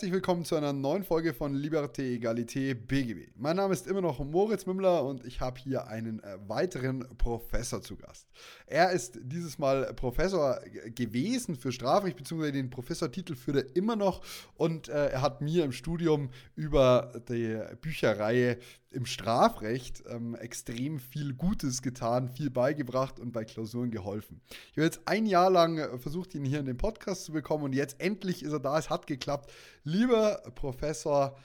[0.00, 3.32] Herzlich willkommen zu einer neuen Folge von Liberté, Egalité, BGB.
[3.36, 7.82] Mein Name ist immer noch Moritz Mümmler und ich habe hier einen äh, weiteren Professor
[7.82, 8.26] zu Gast.
[8.64, 10.58] Er ist dieses Mal Professor
[10.94, 14.22] gewesen für Strafrecht, beziehungsweise den Professortitel führt er immer noch
[14.54, 18.56] und äh, er hat mir im Studium über die Bücherreihe
[18.90, 24.40] im Strafrecht ähm, extrem viel Gutes getan, viel beigebracht und bei Klausuren geholfen.
[24.70, 27.64] Ich habe jetzt ein Jahr lang äh, versucht, ihn hier in den Podcast zu bekommen
[27.64, 28.78] und jetzt endlich ist er da.
[28.78, 29.52] Es hat geklappt.
[29.84, 31.36] Lieber Professor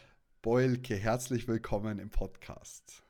[0.42, 3.05] Beulke, herzlich willkommen im Podcast.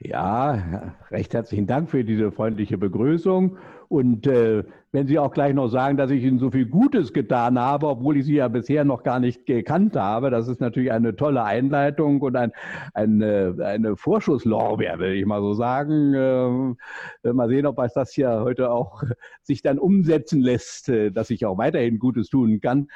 [0.00, 3.56] Ja, recht herzlichen Dank für diese freundliche Begrüßung.
[3.88, 7.58] Und äh, wenn Sie auch gleich noch sagen, dass ich Ihnen so viel Gutes getan
[7.58, 11.16] habe, obwohl ich Sie ja bisher noch gar nicht gekannt habe, das ist natürlich eine
[11.16, 12.52] tolle Einleitung und ein,
[12.92, 16.14] eine, eine Vorschusslorbeer, will ich mal so sagen.
[16.14, 19.04] Äh, mal sehen, ob das hier heute auch
[19.42, 22.88] sich dann umsetzen lässt, äh, dass ich auch weiterhin Gutes tun kann.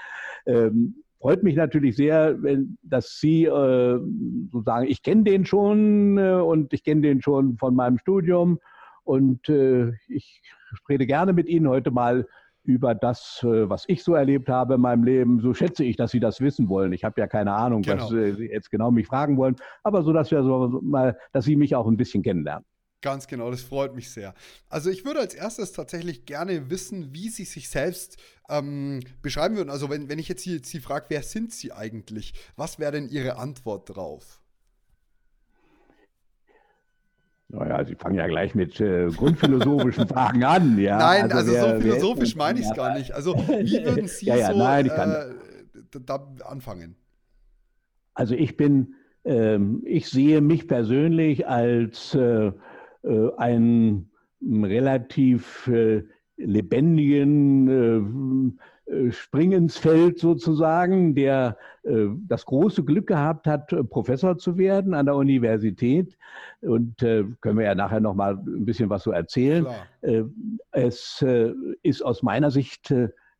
[0.47, 4.01] Ähm, freut mich natürlich sehr, wenn, dass Sie äh,
[4.51, 8.59] sozusagen, ich kenne den schon äh, und ich kenne den schon von meinem Studium
[9.05, 10.43] und äh, ich
[10.89, 12.27] rede gerne mit Ihnen heute mal
[12.65, 15.41] über das, äh, was ich so erlebt habe in meinem Leben.
[15.41, 16.93] So schätze ich, dass Sie das wissen wollen.
[16.93, 18.05] Ich habe ja keine Ahnung, genau.
[18.05, 21.47] was äh, Sie jetzt genau mich fragen wollen, aber so, dass wir so mal, dass
[21.47, 22.65] Sie mich auch ein bisschen kennenlernen.
[23.01, 24.35] Ganz genau, das freut mich sehr.
[24.69, 28.17] Also ich würde als erstes tatsächlich gerne wissen, wie Sie sich selbst
[28.49, 29.71] ähm, beschreiben würden.
[29.71, 32.35] Also wenn, wenn ich jetzt Sie, Sie frage, wer sind Sie eigentlich?
[32.57, 34.41] Was wäre denn Ihre Antwort drauf?
[37.51, 40.77] Naja, Sie fangen ja gleich mit äh, grundphilosophischen Fragen an.
[40.77, 40.99] Ja?
[40.99, 43.13] Nein, also, also wer, so philosophisch meine ich es gar nicht.
[43.13, 46.97] Also wie würden Sie ja, ja, so nein, äh, da anfangen?
[48.15, 48.95] Also ich bin,
[49.25, 52.51] ähm, ich sehe mich persönlich als äh,
[53.37, 54.11] einen
[54.43, 56.03] relativ äh,
[56.37, 57.69] lebendigen
[58.87, 61.59] äh, Springensfeld sozusagen, der
[62.27, 66.17] das große Glück gehabt hat, Professor zu werden an der Universität.
[66.63, 69.67] Und können wir ja nachher noch mal ein bisschen was so erzählen.
[70.01, 70.31] Klar.
[70.73, 71.23] es
[71.83, 72.95] ist aus meiner Sicht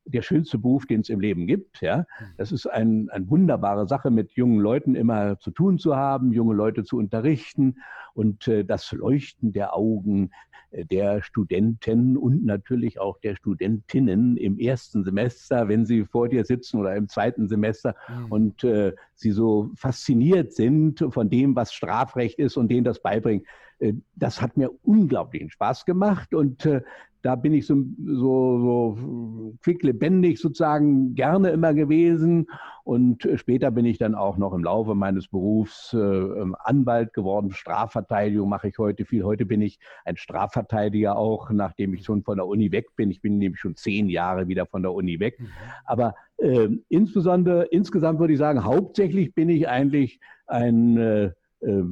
[0.09, 1.81] der schönste Beruf, den es im Leben gibt.
[1.81, 2.07] Ja?
[2.19, 2.27] Hm.
[2.37, 6.55] Das ist ein, eine wunderbare Sache, mit jungen Leuten immer zu tun zu haben, junge
[6.55, 7.77] Leute zu unterrichten
[8.15, 10.31] und äh, das Leuchten der Augen
[10.71, 16.45] äh, der Studenten und natürlich auch der Studentinnen im ersten Semester, wenn sie vor dir
[16.45, 18.33] sitzen oder im zweiten Semester mhm.
[18.33, 23.45] und äh, sie so fasziniert sind von dem, was Strafrecht ist und denen das beibringen.
[23.79, 26.83] Äh, das hat mir unglaublichen Spaß gemacht und äh,
[27.29, 32.47] da bin ich so, so, so quick lebendig sozusagen gerne immer gewesen.
[32.85, 37.51] Und später bin ich dann auch noch im Laufe meines Berufs äh, ähm, Anwalt geworden.
[37.51, 39.25] Strafverteidigung mache ich heute viel.
[39.25, 43.11] Heute bin ich ein Strafverteidiger auch, nachdem ich schon von der Uni weg bin.
[43.11, 45.39] Ich bin nämlich schon zehn Jahre wieder von der Uni weg.
[45.39, 45.49] Mhm.
[45.85, 51.25] Aber äh, insbesondere, insgesamt würde ich sagen, hauptsächlich bin ich eigentlich ein äh,
[51.61, 51.85] äh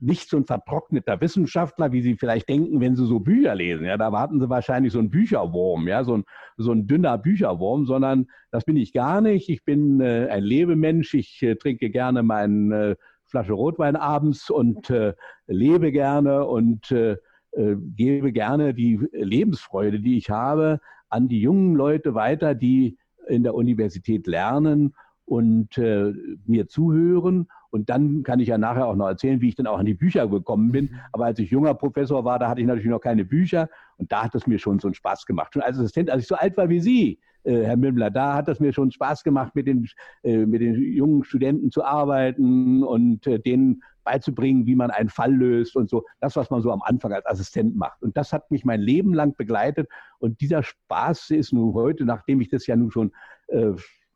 [0.00, 3.84] nicht so ein vertrockneter Wissenschaftler, wie Sie vielleicht denken, wenn Sie so Bücher lesen.
[3.84, 6.24] Ja, da warten Sie wahrscheinlich so einen Bücherwurm, ja, so ein,
[6.56, 9.48] so ein dünner Bücherwurm, sondern das bin ich gar nicht.
[9.48, 11.14] Ich bin äh, ein Lebemensch.
[11.14, 15.14] Ich äh, trinke gerne meine äh, Flasche Rotwein abends und äh,
[15.46, 17.16] lebe gerne und äh,
[17.52, 23.42] äh, gebe gerne die Lebensfreude, die ich habe, an die jungen Leute weiter, die in
[23.42, 24.94] der Universität lernen
[25.26, 29.66] und mir zuhören und dann kann ich ja nachher auch noch erzählen, wie ich dann
[29.66, 30.86] auch an die Bücher gekommen bin.
[30.86, 30.98] Mhm.
[31.12, 33.68] Aber als ich junger Professor war, da hatte ich natürlich noch keine Bücher.
[33.96, 35.52] Und da hat es mir schon so einen Spaß gemacht.
[35.52, 38.48] Schon als Assistent, als ich so alt war wie Sie, äh, Herr Mümmler, da hat
[38.48, 39.86] es mir schon Spaß gemacht, mit den,
[40.22, 45.34] äh, mit den jungen Studenten zu arbeiten und äh, denen beizubringen, wie man einen Fall
[45.34, 46.04] löst und so.
[46.20, 48.02] Das, was man so am Anfang als Assistent macht.
[48.02, 49.88] Und das hat mich mein Leben lang begleitet.
[50.18, 53.12] Und dieser Spaß ist nun heute, nachdem ich das ja nun schon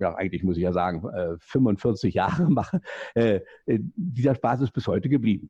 [0.03, 1.03] ja, eigentlich muss ich ja sagen,
[1.41, 2.81] 45 äh, Jahre mache,
[3.15, 5.49] äh, äh, dieser Spaß ist bis heute geblieben.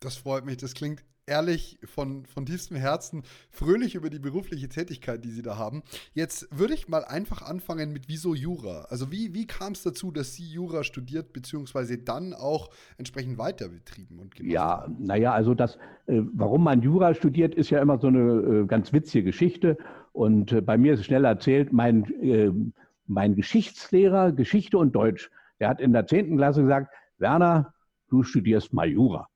[0.00, 0.56] Das freut mich.
[0.56, 5.58] Das klingt ehrlich von, von tiefstem Herzen fröhlich über die berufliche Tätigkeit, die Sie da
[5.58, 5.82] haben.
[6.14, 8.86] Jetzt würde ich mal einfach anfangen mit Wieso Jura?
[8.88, 11.98] Also wie, wie kam es dazu, dass Sie Jura studiert bzw.
[11.98, 17.54] dann auch entsprechend weiter betrieben und gemacht Ja, naja, also das, warum man Jura studiert,
[17.54, 19.76] ist ja immer so eine ganz witzige Geschichte.
[20.12, 22.72] Und bei mir ist es schnell erzählt, mein
[23.08, 26.36] mein Geschichtslehrer, Geschichte und Deutsch, der hat in der 10.
[26.36, 27.74] Klasse gesagt, Werner,
[28.08, 29.28] du studierst mal Jura.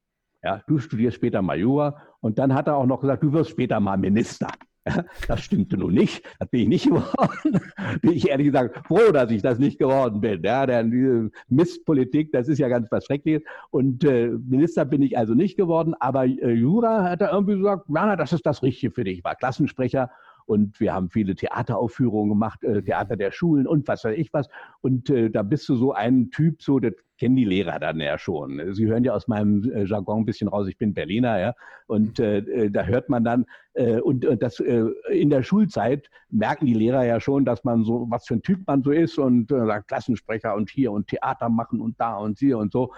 [0.43, 2.03] Ja, du studierst später mal Jura.
[2.21, 4.49] Und dann hat er auch noch gesagt, du wirst später mal Minister.
[4.85, 6.25] Ja, das stimmte nun nicht.
[6.41, 7.61] Das bin ich nicht geworden.
[8.01, 10.43] bin ich ehrlich gesagt froh, dass ich das nicht geworden bin.
[10.43, 13.45] Ja, denn diese Mistpolitik, das ist ja ganz was Schreckliches.
[13.71, 15.95] Und äh, Minister bin ich also nicht geworden.
[16.01, 19.19] Aber äh, Jura hat er irgendwie gesagt, ja, das ist das Richtige für dich.
[19.19, 20.11] Ich war Klassensprecher
[20.47, 24.49] und wir haben viele Theateraufführungen gemacht, äh, Theater der Schulen und was weiß ich was.
[24.81, 28.19] Und äh, da bist du so ein Typ, so, das kennen die Lehrer dann ja
[28.19, 28.75] schon.
[28.75, 31.55] Sie hören ja aus meinem äh, Jargon ein bisschen raus, ich bin Berliner, ja.
[31.87, 36.11] Und äh, äh da hört man dann, äh, und, und das äh, in der Schulzeit
[36.31, 39.19] merken die Lehrer ja schon, dass man so, was für ein Typ man so ist
[39.19, 42.93] und sagt Klassensprecher und hier und Theater machen und da und hier und so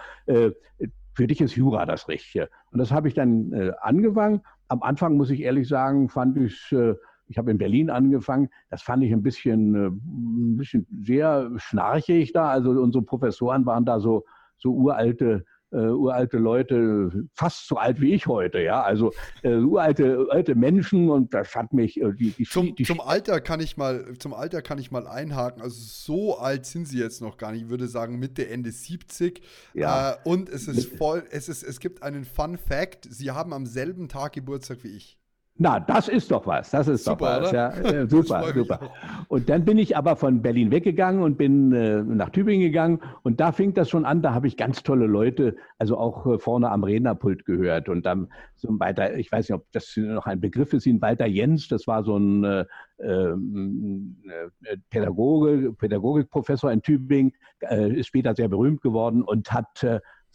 [1.15, 2.49] für dich ist Jura das Richtige.
[2.71, 4.41] Und das habe ich dann äh, angefangen.
[4.67, 6.95] Am Anfang, muss ich ehrlich sagen, fand ich äh,
[7.27, 8.49] ich habe in Berlin angefangen.
[8.69, 12.49] Das fand ich ein bisschen, äh, ein bisschen sehr schnarchig da.
[12.49, 14.25] Also unsere Professoren waren da so,
[14.57, 19.11] so uralte Uh, uralte Leute, fast so alt wie ich heute, ja, also
[19.43, 23.41] uh, uralte alte Menschen und das hat mich uh, die, die, zum, die, zum Alter
[23.41, 25.61] kann ich mal zum Alter kann ich mal einhaken.
[25.61, 27.63] Also so alt sind sie jetzt noch gar nicht.
[27.63, 29.41] Ich würde sagen Mitte Ende 70.
[29.73, 30.15] Ja.
[30.23, 31.23] und es ist voll.
[31.31, 33.07] Es ist es gibt einen Fun Fact.
[33.09, 35.17] Sie haben am selben Tag Geburtstag wie ich.
[35.57, 36.71] Na, das ist doch was.
[36.71, 37.51] Das ist super, doch was.
[37.53, 38.91] Ja, äh, super, super.
[39.29, 42.99] Und dann bin ich aber von Berlin weggegangen und bin äh, nach Tübingen gegangen.
[43.23, 44.21] Und da fing das schon an.
[44.21, 47.87] Da habe ich ganz tolle Leute, also auch äh, vorne am Rednerpult gehört.
[47.87, 51.01] Und dann so ein weiter, ich weiß nicht, ob das noch ein Begriff ist, ihn
[51.01, 51.69] Walter Jens.
[51.69, 52.65] Das war so ein äh,
[52.99, 54.17] ähm,
[54.63, 57.31] äh, Pädagoge, Pädagogikprofessor in Tübingen,
[57.61, 59.85] äh, ist später sehr berühmt geworden und hat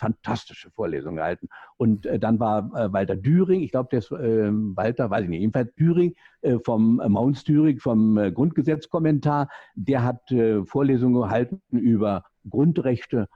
[0.00, 1.48] fantastische Vorlesungen gehalten.
[1.76, 5.28] Und äh, dann war äh, Walter Düring, ich glaube, der ist äh, Walter, weiß ich
[5.28, 10.20] nicht, jedenfalls Düring äh, vom äh, Mounts Düring, vom äh, Grundgesetzkommentar, der hat
[10.64, 13.28] Vorlesungen gehalten über Grundrechte.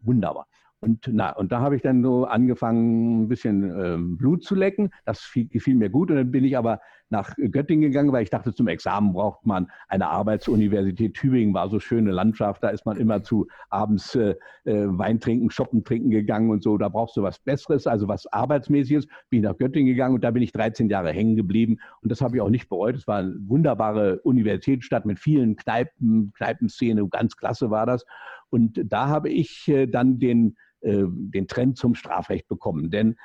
[0.00, 0.46] Wunderbar.
[0.80, 4.90] Und, na, und da habe ich dann so angefangen, ein bisschen ähm, Blut zu lecken.
[5.04, 6.10] Das fiel, gefiel mir gut.
[6.10, 6.80] Und dann bin ich aber
[7.10, 11.14] nach Göttingen gegangen, weil ich dachte, zum Examen braucht man eine Arbeitsuniversität.
[11.14, 12.62] Tübingen war so schöne Landschaft.
[12.62, 16.78] Da ist man immer zu abends äh, äh, Wein trinken, Shoppen trinken gegangen und so.
[16.78, 19.06] Da brauchst du was Besseres, also was Arbeitsmäßiges.
[19.30, 21.78] Bin ich nach Göttingen gegangen und da bin ich 13 Jahre hängen geblieben.
[22.02, 22.94] Und das habe ich auch nicht bereut.
[22.94, 27.08] Es war eine wunderbare Universitätsstadt mit vielen Kneipen, Kneipenszene.
[27.08, 28.04] Ganz klasse war das.
[28.50, 32.90] Und da habe ich äh, dann den äh, den Trend zum Strafrecht bekommen.
[32.90, 33.16] Denn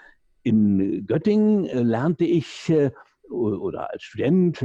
[0.44, 2.92] in Göttingen äh, lernte ich äh,
[3.30, 4.64] oder als Student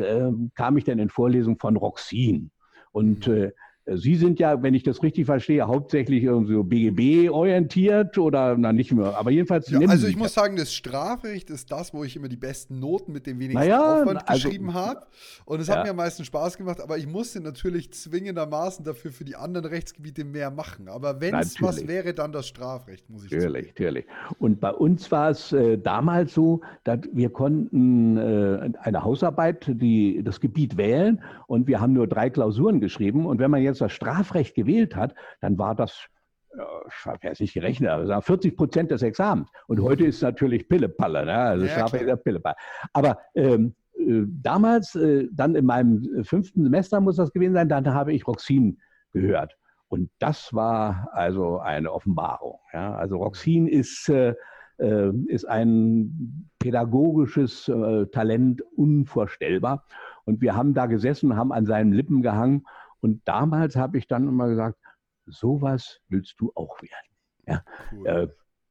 [0.54, 2.50] kam ich dann in Vorlesungen von Roxin.
[2.90, 3.52] Und mhm.
[3.94, 9.16] Sie sind ja, wenn ich das richtig verstehe, hauptsächlich so BGB-orientiert oder na nicht mehr,
[9.16, 9.70] aber jedenfalls.
[9.70, 13.12] Ja, also ich muss sagen, das Strafrecht ist das, wo ich immer die besten Noten
[13.12, 15.06] mit dem wenigsten naja, Aufwand also, geschrieben habe.
[15.44, 15.76] Und es ja.
[15.76, 19.66] hat mir am meisten Spaß gemacht, aber ich musste natürlich zwingendermaßen dafür für die anderen
[19.66, 20.88] Rechtsgebiete mehr machen.
[20.88, 23.42] Aber wenn es was wäre, dann das Strafrecht, muss ich sagen.
[23.44, 24.06] Natürlich, natürlich.
[24.38, 30.22] Und bei uns war es äh, damals so, dass wir konnten äh, eine Hausarbeit, die,
[30.22, 33.26] das Gebiet wählen und wir haben nur drei Klausuren geschrieben.
[33.26, 36.08] Und wenn man jetzt das Strafrecht gewählt hat, dann war das
[36.52, 39.50] ich habe jetzt nicht gerechnet, aber 40 Prozent des Examens.
[39.66, 41.34] Und heute ist es natürlich Pillepalle, ne?
[41.34, 42.56] also ja, Strafrecht Pillepalle.
[42.92, 47.92] Aber ähm, äh, damals, äh, dann in meinem fünften Semester muss das gewesen sein, dann
[47.92, 48.78] habe ich Roxin
[49.12, 49.56] gehört.
[49.88, 52.58] Und das war also eine Offenbarung.
[52.72, 52.94] Ja?
[52.94, 54.34] Also Roxin ist, äh,
[54.78, 59.84] äh ist ein pädagogisches äh, Talent unvorstellbar.
[60.24, 62.64] Und wir haben da gesessen, haben an seinen Lippen gehangen
[63.00, 64.78] und damals habe ich dann immer gesagt,
[65.26, 67.16] sowas willst du auch werden.
[67.46, 67.62] Ja,
[67.92, 68.06] cool.
[68.06, 68.28] äh,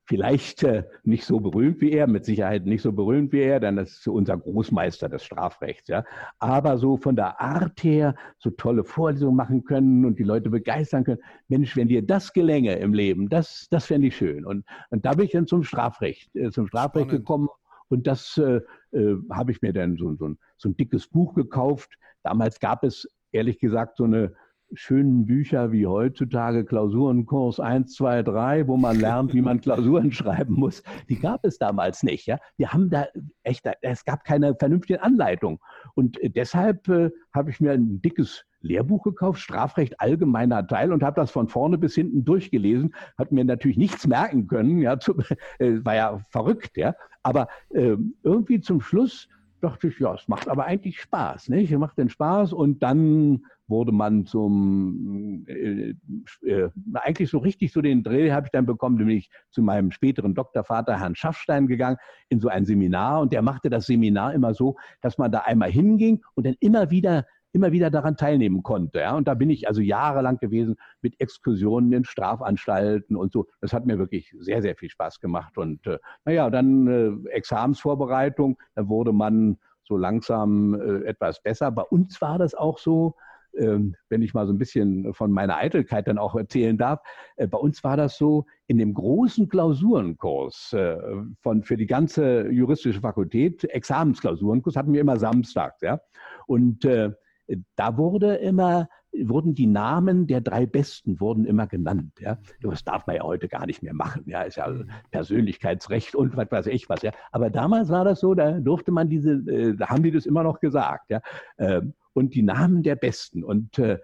[0.07, 3.75] vielleicht äh, nicht so berühmt wie er, mit Sicherheit nicht so berühmt wie er, denn
[3.75, 5.89] das ist unser Großmeister des Strafrechts.
[5.89, 6.05] Ja,
[6.39, 11.03] aber so von der Art her so tolle Vorlesungen machen können und die Leute begeistern
[11.03, 11.22] können.
[11.50, 14.46] Mensch, wenn dir das gelänge im Leben, das, das fände ich schön.
[14.46, 17.25] Und, und da bin ich dann zum Strafrecht, äh, zum Strafrecht Spannend.
[17.25, 17.50] gekommen.
[17.89, 21.34] Und das äh, äh, habe ich mir dann so, so, ein, so ein dickes Buch
[21.36, 21.98] gekauft.
[22.24, 24.34] Damals gab es ehrlich gesagt so eine
[24.74, 30.55] schönen Bücher wie heutzutage Klausurenkurs 1, 2, 3, wo man lernt, wie man Klausuren schreiben
[30.55, 32.25] muss, die gab es damals nicht.
[32.25, 32.38] Ja?
[32.57, 33.05] Wir haben da
[33.43, 35.60] echt, es gab keine vernünftige Anleitung.
[35.96, 41.19] Und deshalb äh, habe ich mir ein dickes Lehrbuch gekauft, Strafrecht allgemeiner Teil und habe
[41.19, 42.93] das von vorne bis hinten durchgelesen.
[43.17, 45.17] Hat mir natürlich nichts merken können, ja, zu,
[45.60, 46.96] äh, war ja verrückt, ja.
[47.24, 49.29] Aber äh, irgendwie zum Schluss
[49.62, 51.72] dachte ich, ja, es macht aber eigentlich Spaß, nicht?
[51.72, 55.94] Es macht den Spaß und dann wurde man zum, äh,
[56.44, 60.34] äh, eigentlich so richtig so den Dreh habe ich dann bekommen, nämlich zu meinem späteren
[60.34, 61.98] Doktorvater, Herrn Schaffstein, gegangen,
[62.30, 65.72] in so ein Seminar und der machte das Seminar immer so, dass man da einmal
[65.72, 67.26] hinging und dann immer wieder
[67.58, 69.00] immer wieder daran teilnehmen konnte.
[69.00, 69.16] Ja?
[69.16, 73.48] Und da bin ich also jahrelang gewesen mit Exkursionen in Strafanstalten und so.
[73.62, 75.58] Das hat mir wirklich sehr, sehr viel Spaß gemacht.
[75.58, 81.72] Und äh, naja, dann äh, Examensvorbereitung, da wurde man so langsam äh, etwas besser.
[81.72, 83.16] Bei uns war das auch so,
[83.58, 87.00] ähm, wenn ich mal so ein bisschen von meiner Eitelkeit dann auch erzählen darf,
[87.38, 90.98] äh, bei uns war das so, in dem großen Klausurenkurs äh,
[91.42, 95.82] von, für die ganze juristische Fakultät, Examensklausurenkurs, hatten wir immer samstags.
[95.82, 96.00] Ja?
[96.46, 97.14] Und äh,
[97.75, 98.88] da wurde immer
[99.24, 102.13] wurden die Namen der drei Besten wurden immer genannt.
[102.20, 102.38] Ja.
[102.62, 104.24] Das darf man ja heute gar nicht mehr machen.
[104.27, 104.89] Ja, ist ja mhm.
[105.12, 107.01] Persönlichkeitsrecht und was weiß ich was.
[107.01, 107.12] Ja.
[107.32, 110.60] Aber damals war das so, da durfte man diese, da haben die das immer noch
[110.60, 111.10] gesagt.
[111.10, 111.22] Ja.
[111.58, 113.44] Ähm, und die Namen der Besten.
[113.44, 114.00] Und äh,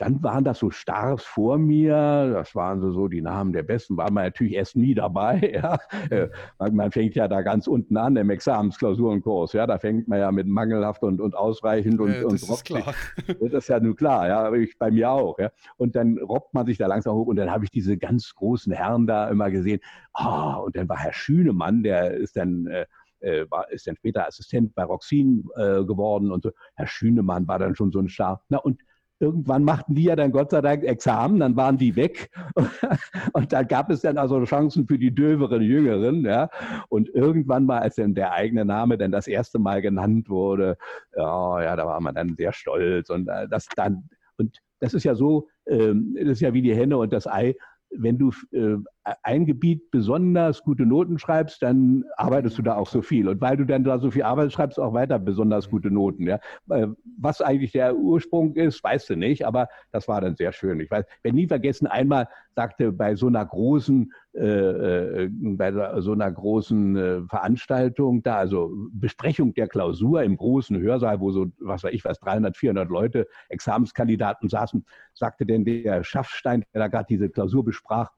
[0.00, 3.98] dann waren das so Stars vor mir, das waren so, so die Namen der Besten,
[3.98, 5.38] war man natürlich erst nie dabei.
[5.60, 5.78] Ja.
[6.10, 6.28] Äh,
[6.72, 9.52] man fängt ja da ganz unten an im Examensklausurenkurs.
[9.52, 9.66] Ja.
[9.66, 12.94] Da fängt man ja mit mangelhaft und, und ausreichend und, das und ist klar.
[13.40, 15.38] Das ist ja nur klar, ja, ich, bei mir auch.
[15.38, 15.50] Ja.
[15.76, 18.72] Und dann robbt man sich da langsam hoch und dann habe ich diese ganz großen
[18.72, 19.80] Herren da immer gesehen.
[20.14, 22.86] Ah, und dann war Herr Schünemann, der ist dann äh,
[23.20, 26.52] äh, war, ist dann später Assistent bei Roxin äh, geworden und so.
[26.74, 28.42] Herr Schünemann war dann schon so ein Star.
[28.48, 28.80] Na, und
[29.20, 32.30] irgendwann machten die ja dann Gott sei Dank Examen, dann waren die weg.
[33.34, 36.24] und da gab es dann also Chancen für die döveren Jüngeren.
[36.24, 36.48] Ja.
[36.88, 40.76] Und irgendwann mal, als dann der eigene Name dann das erste Mal genannt wurde,
[41.14, 43.10] ja, ja, da war man dann sehr stolz.
[43.10, 44.08] Und äh, das dann,
[44.38, 47.54] und das ist ja so, ähm, das ist ja wie die Henne und das Ei
[47.90, 48.76] wenn du äh,
[49.22, 53.28] ein Gebiet besonders gute Noten schreibst, dann arbeitest du da auch so viel.
[53.28, 56.26] Und weil du dann da so viel arbeitest, schreibst du auch weiter besonders gute Noten.
[56.26, 56.38] Ja?
[56.68, 56.88] Äh,
[57.18, 60.80] was eigentlich der Ursprung ist, weißt du nicht, aber das war dann sehr schön.
[60.80, 66.12] Ich weiß, wenn nie vergessen, einmal sagte bei so einer großen, äh, äh, bei so
[66.12, 71.84] einer großen äh, Veranstaltung da, also Besprechung der Klausur im großen Hörsaal, wo so, was
[71.84, 77.06] weiß ich was, 300, 400 Leute, Examenskandidaten saßen, sagte denn der Schaffstein, der da gerade
[77.08, 78.10] diese Klausur besprach,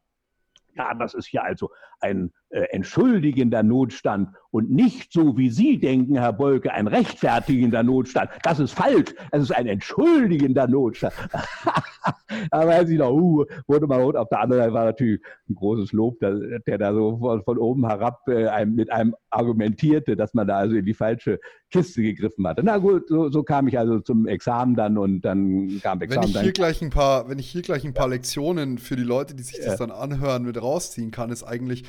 [0.75, 6.35] ja, das ist ja also ein entschuldigender Notstand und nicht so, wie Sie denken, Herr
[6.35, 8.31] Bolke, ein rechtfertigender Notstand.
[8.43, 9.15] Das ist falsch.
[9.31, 11.15] Es ist ein entschuldigender Notstand.
[12.51, 14.17] da weiß ich noch, uh, wurde mal rot.
[14.17, 17.59] Auf der anderen Seite war natürlich ein großes Lob, der, der da so von, von
[17.59, 21.41] oben herab äh, einem, mit einem argumentierte, dass man da also in die falsche
[21.71, 22.63] Kiste gegriffen hatte.
[22.63, 26.25] Na gut, so, so kam ich also zum Examen dann und dann kam Examen.
[26.25, 29.03] Wenn ich hier gleich ein paar, wenn ich hier gleich ein paar Lektionen für die
[29.03, 31.85] Leute, die sich das dann anhören, mit rausziehen kann, ist eigentlich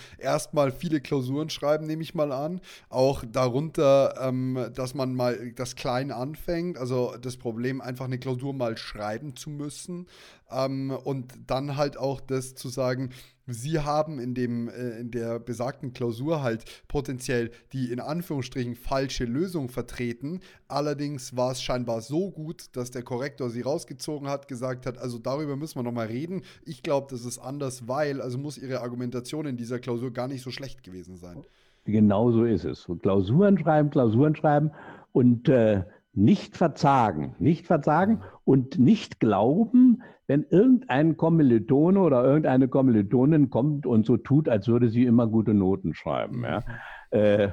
[0.53, 2.61] erstmal viele Klausuren schreiben, nehme ich mal an.
[2.89, 8.53] Auch darunter, ähm, dass man mal das klein anfängt, also das Problem, einfach eine Klausur
[8.53, 10.05] mal schreiben zu müssen.
[10.53, 13.09] Ähm, und dann halt auch das zu sagen,
[13.45, 19.25] Sie haben in, dem, äh, in der besagten Klausur halt potenziell die in Anführungsstrichen falsche
[19.25, 20.39] Lösung vertreten.
[20.69, 25.19] Allerdings war es scheinbar so gut, dass der Korrektor sie rausgezogen hat, gesagt hat, also
[25.19, 26.43] darüber müssen wir nochmal reden.
[26.63, 30.41] Ich glaube, das ist anders, weil, also muss Ihre Argumentation in dieser Klausur gar nicht
[30.41, 31.43] so schlecht gewesen sein.
[31.85, 32.87] Genau so ist es.
[33.01, 34.71] Klausuren schreiben, Klausuren schreiben
[35.11, 35.83] und äh,
[36.13, 44.05] nicht verzagen, nicht verzagen und nicht glauben, wenn irgendein Kommilitone oder irgendeine Kommilitonin kommt und
[44.05, 46.43] so tut, als würde sie immer gute Noten schreiben.
[46.43, 46.63] Ja.
[47.09, 47.49] Äh,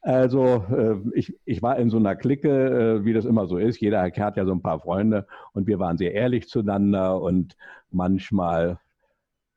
[0.00, 3.80] also äh, ich, ich war in so einer Clique, äh, wie das immer so ist.
[3.80, 7.56] Jeder hat ja so ein paar Freunde und wir waren sehr ehrlich zueinander und
[7.90, 8.78] manchmal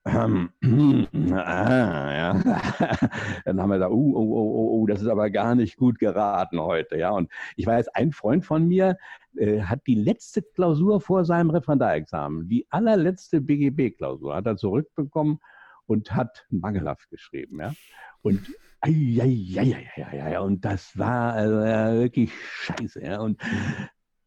[0.06, 0.50] ähm,
[1.34, 2.34] ah, ja.
[3.46, 6.60] Dann haben wir gesagt, oh, oh, oh, oh, das ist aber gar nicht gut geraten
[6.60, 6.98] heute.
[6.98, 8.98] Ja, und ich weiß, ein Freund von mir
[9.38, 15.40] äh, hat die letzte Klausur vor seinem Referendarexamen, die allerletzte BGB-Klausur, hat er zurückbekommen
[15.86, 17.60] und hat mangelhaft geschrieben.
[17.60, 17.74] Ja,
[18.22, 18.48] und
[18.86, 21.58] ja, ja, ja, ja, ja, und das war also,
[22.00, 23.04] wirklich scheiße.
[23.04, 23.40] Ja, und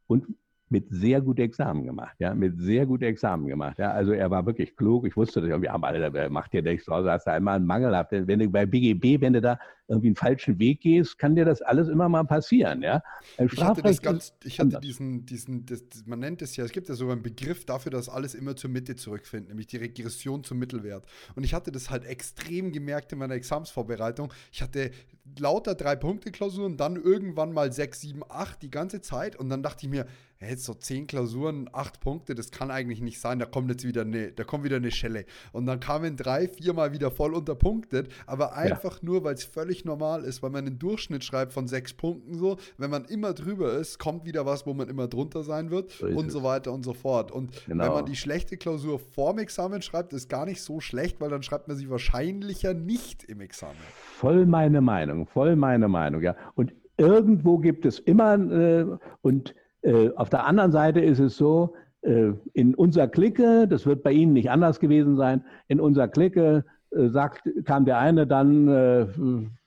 [0.06, 0.26] und
[0.70, 3.78] mit sehr gut Examen gemacht, ja, mit sehr gut Examen gemacht.
[3.78, 3.92] Ja.
[3.92, 5.06] Also er war wirklich klug.
[5.06, 7.90] Ich wusste das, wir haben alle, macht dir nichts draus, hast du einmal einen Mangel
[7.90, 8.12] gehabt.
[8.12, 11.60] Wenn du bei BGB, wenn du da irgendwie einen falschen Weg gehst, kann dir das
[11.60, 13.02] alles immer mal passieren, ja.
[13.38, 16.88] Ich hatte, das ganz, ich hatte diesen, diesen das, man nennt es ja, es gibt
[16.88, 20.58] ja sogar einen Begriff dafür, dass alles immer zur Mitte zurückfindet, nämlich die Regression zum
[20.58, 21.04] Mittelwert.
[21.34, 24.32] Und ich hatte das halt extrem gemerkt in meiner Examsvorbereitung.
[24.52, 24.90] Ich hatte
[25.38, 29.90] lauter Drei-Punkte-Klausuren, dann irgendwann mal sechs, sieben, acht die ganze Zeit und dann dachte ich
[29.90, 30.06] mir,
[30.40, 34.02] jetzt so zehn Klausuren, acht Punkte, das kann eigentlich nicht sein, da kommt jetzt wieder
[34.02, 35.24] eine, da kommt wieder eine Schelle.
[35.52, 39.00] Und dann kamen drei, viermal wieder voll unterpunktet, aber einfach ja.
[39.02, 42.56] nur, weil es völlig normal ist, weil man einen Durchschnitt schreibt von sechs Punkten so,
[42.78, 46.06] wenn man immer drüber ist, kommt wieder was, wo man immer drunter sein wird so
[46.06, 47.32] und so weiter und so fort.
[47.32, 47.84] Und genau.
[47.84, 51.42] wenn man die schlechte Klausur vorm Examen schreibt, ist gar nicht so schlecht, weil dann
[51.42, 53.74] schreibt man sie wahrscheinlicher nicht im Examen.
[54.16, 56.36] Voll meine Meinung, voll meine Meinung, ja.
[56.54, 58.86] Und irgendwo gibt es immer, äh,
[59.22, 64.02] und äh, auf der anderen Seite ist es so, äh, in unserer Clique, das wird
[64.02, 68.68] bei Ihnen nicht anders gewesen sein, in unserer Clique äh, sagt, kam der eine dann,
[68.68, 69.06] äh,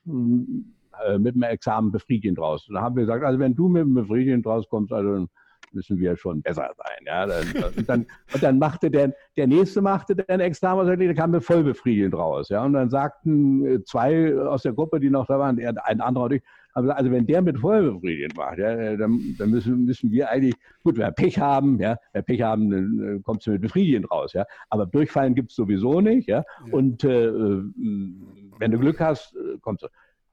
[0.08, 2.66] mit dem Examen befriedigend raus.
[2.68, 5.28] Dann haben wir gesagt, also wenn du mit dem befriedigend rauskommst, also
[5.74, 7.06] müssen wir schon besser sein.
[7.06, 7.24] Ja?
[7.78, 11.64] Und, dann, und dann machte der, der nächste machte dann Examen, der kam mir voll
[11.64, 12.50] befriedigend raus.
[12.50, 12.64] Ja?
[12.64, 16.44] Und dann sagten äh, zwei aus der Gruppe, die noch da waren, ein anderer ich,
[16.78, 20.98] also wenn der mit voll befriedigend macht, ja, dann, dann müssen, müssen wir eigentlich, gut,
[20.98, 24.34] wenn wir Pech haben, ja, wenn wir Pech haben, dann kommst du mit befriedigend raus,
[24.34, 24.46] ja.
[24.70, 26.44] Aber durchfallen gibt es sowieso nicht, ja.
[26.72, 27.64] Und äh, äh,
[28.60, 29.88] wenn du Glück hast, äh, kommst du.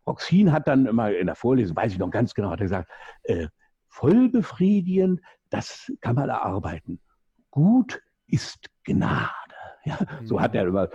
[0.07, 2.91] Roxin hat dann immer in der Vorlesung, weiß ich noch ganz genau, hat er gesagt,
[3.23, 3.47] äh,
[3.95, 5.21] voll befriedigend,
[5.51, 6.99] das kann man erarbeiten.
[7.51, 9.31] Gut ist Gnade.
[9.85, 10.89] Ja, so hat er immer,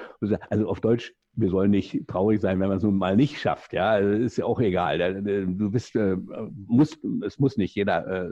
[0.49, 3.71] also auf Deutsch, wir sollen nicht traurig sein, wenn man es nun mal nicht schafft.
[3.71, 5.21] Ja, ist ja auch egal.
[5.21, 6.17] Du bist, äh,
[6.67, 8.27] muss, es muss nicht jeder äh,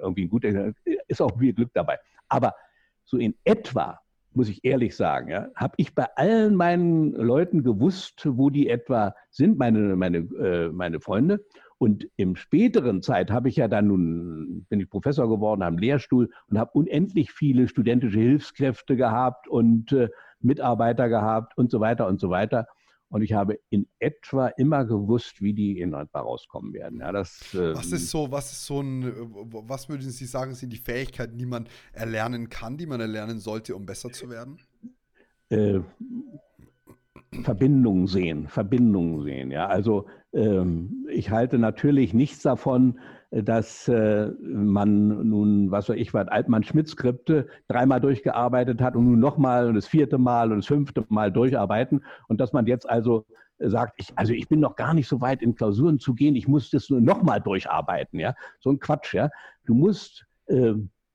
[0.00, 0.72] irgendwie ein guter,
[1.08, 1.98] ist auch viel Glück dabei.
[2.28, 2.54] Aber
[3.04, 4.00] so in etwa,
[4.32, 9.14] muss ich ehrlich sagen, ja, habe ich bei allen meinen Leuten gewusst, wo die etwa
[9.30, 11.44] sind, meine, meine, äh, meine Freunde.
[11.84, 16.30] Und im späteren Zeit habe ich ja dann nun, bin ich Professor geworden, am Lehrstuhl
[16.48, 20.08] und habe unendlich viele studentische Hilfskräfte gehabt und äh,
[20.40, 22.68] Mitarbeiter gehabt und so weiter und so weiter.
[23.10, 27.00] Und ich habe in etwa immer gewusst, wie die in etwa rauskommen werden.
[27.00, 29.04] Ja, das, äh, was ist so, was ist so ein,
[29.68, 33.76] was würden Sie sagen, sind die Fähigkeiten, die man erlernen kann, die man erlernen sollte,
[33.76, 34.58] um besser zu werden?
[35.50, 35.80] Äh,
[37.42, 39.50] Verbindungen sehen, Verbindungen sehen.
[39.50, 42.98] Ja, also ähm, ich halte natürlich nichts davon,
[43.30, 49.66] dass äh, man nun, was weiß ich, was Altmann-Schmidt-Skripte dreimal durchgearbeitet hat und nun nochmal
[49.66, 53.24] und das vierte Mal und das fünfte Mal durcharbeiten und dass man jetzt also
[53.58, 56.46] sagt, ich, also ich bin noch gar nicht so weit in Klausuren zu gehen, ich
[56.46, 59.30] muss das nur nochmal durcharbeiten, ja, so ein Quatsch, ja.
[59.64, 60.74] Du musst äh,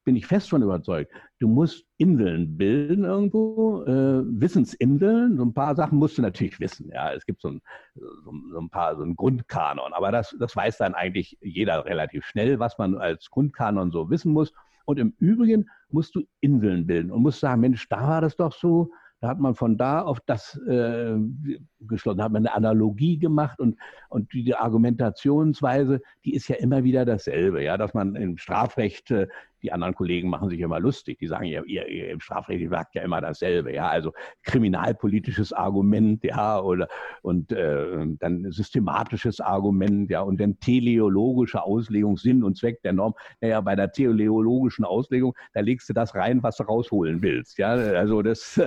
[0.10, 1.12] bin ich fest von überzeugt.
[1.38, 5.38] Du musst Inseln bilden irgendwo, äh, Wissensinseln.
[5.38, 6.90] So ein paar Sachen musst du natürlich wissen.
[6.92, 7.62] Ja, es gibt so ein,
[7.94, 9.94] so, so ein paar, so ein Grundkanon.
[9.94, 14.34] Aber das, das weiß dann eigentlich jeder relativ schnell, was man als Grundkanon so wissen
[14.34, 14.52] muss.
[14.86, 18.54] Und im Übrigen musst du Inseln bilden und musst sagen, Mensch, da war das doch
[18.54, 18.90] so,
[19.22, 21.18] da hat man von da auf das äh,
[21.82, 23.78] geschlossen, hat man eine Analogie gemacht und,
[24.10, 29.28] und die Argumentationsweise, die ist ja immer wieder dasselbe, ja, dass man im Strafrecht äh,
[29.62, 31.20] die anderen Kollegen machen sich immer lustig.
[31.20, 33.74] Die sagen ja, ihr, ihr im Strafrecht sagt ja immer dasselbe.
[33.74, 34.14] Ja, also
[34.44, 36.88] kriminalpolitisches Argument, ja, oder
[37.22, 43.14] und äh, dann systematisches Argument, ja, und dann teleologische Auslegung, Sinn und Zweck der Norm.
[43.42, 47.58] Naja, bei der teleologischen Auslegung, da legst du das rein, was du rausholen willst.
[47.58, 48.58] Ja, also das,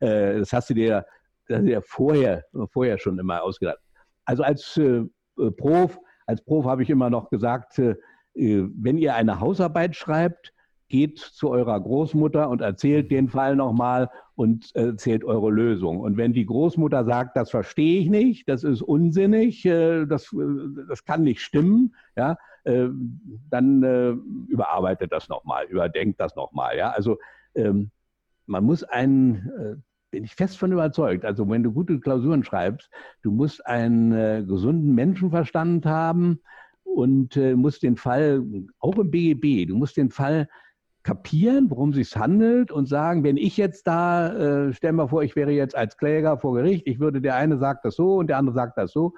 [0.00, 1.06] äh, das hast du dir,
[1.52, 3.78] das du dir vorher, vorher schon immer ausgedacht.
[4.24, 7.96] Also als äh, Prof, als Prof habe ich immer noch gesagt, äh,
[8.34, 10.52] äh, wenn ihr eine Hausarbeit schreibt,
[10.88, 16.00] geht zu eurer Großmutter und erzählt den Fall nochmal und erzählt eure Lösung.
[16.00, 20.36] Und wenn die Großmutter sagt, das verstehe ich nicht, das ist unsinnig, äh, das, äh,
[20.88, 26.76] das kann nicht stimmen, ja, dann überarbeitet das nochmal, überdenkt das nochmal.
[26.76, 26.90] Ja?
[26.90, 27.18] Also
[27.56, 27.90] ähm,
[28.46, 32.88] man muss einen, bin ich fest von überzeugt, also wenn du gute Klausuren schreibst,
[33.22, 36.38] du musst einen gesunden Menschenverstand haben,
[36.92, 38.44] und äh, musst den Fall,
[38.78, 40.48] auch im BGB, du musst den Fall
[41.02, 45.22] kapieren, worum es sich handelt und sagen, wenn ich jetzt da, äh, stell mal vor,
[45.22, 48.28] ich wäre jetzt als Kläger vor Gericht, ich würde, der eine sagt das so und
[48.28, 49.14] der andere sagt das so.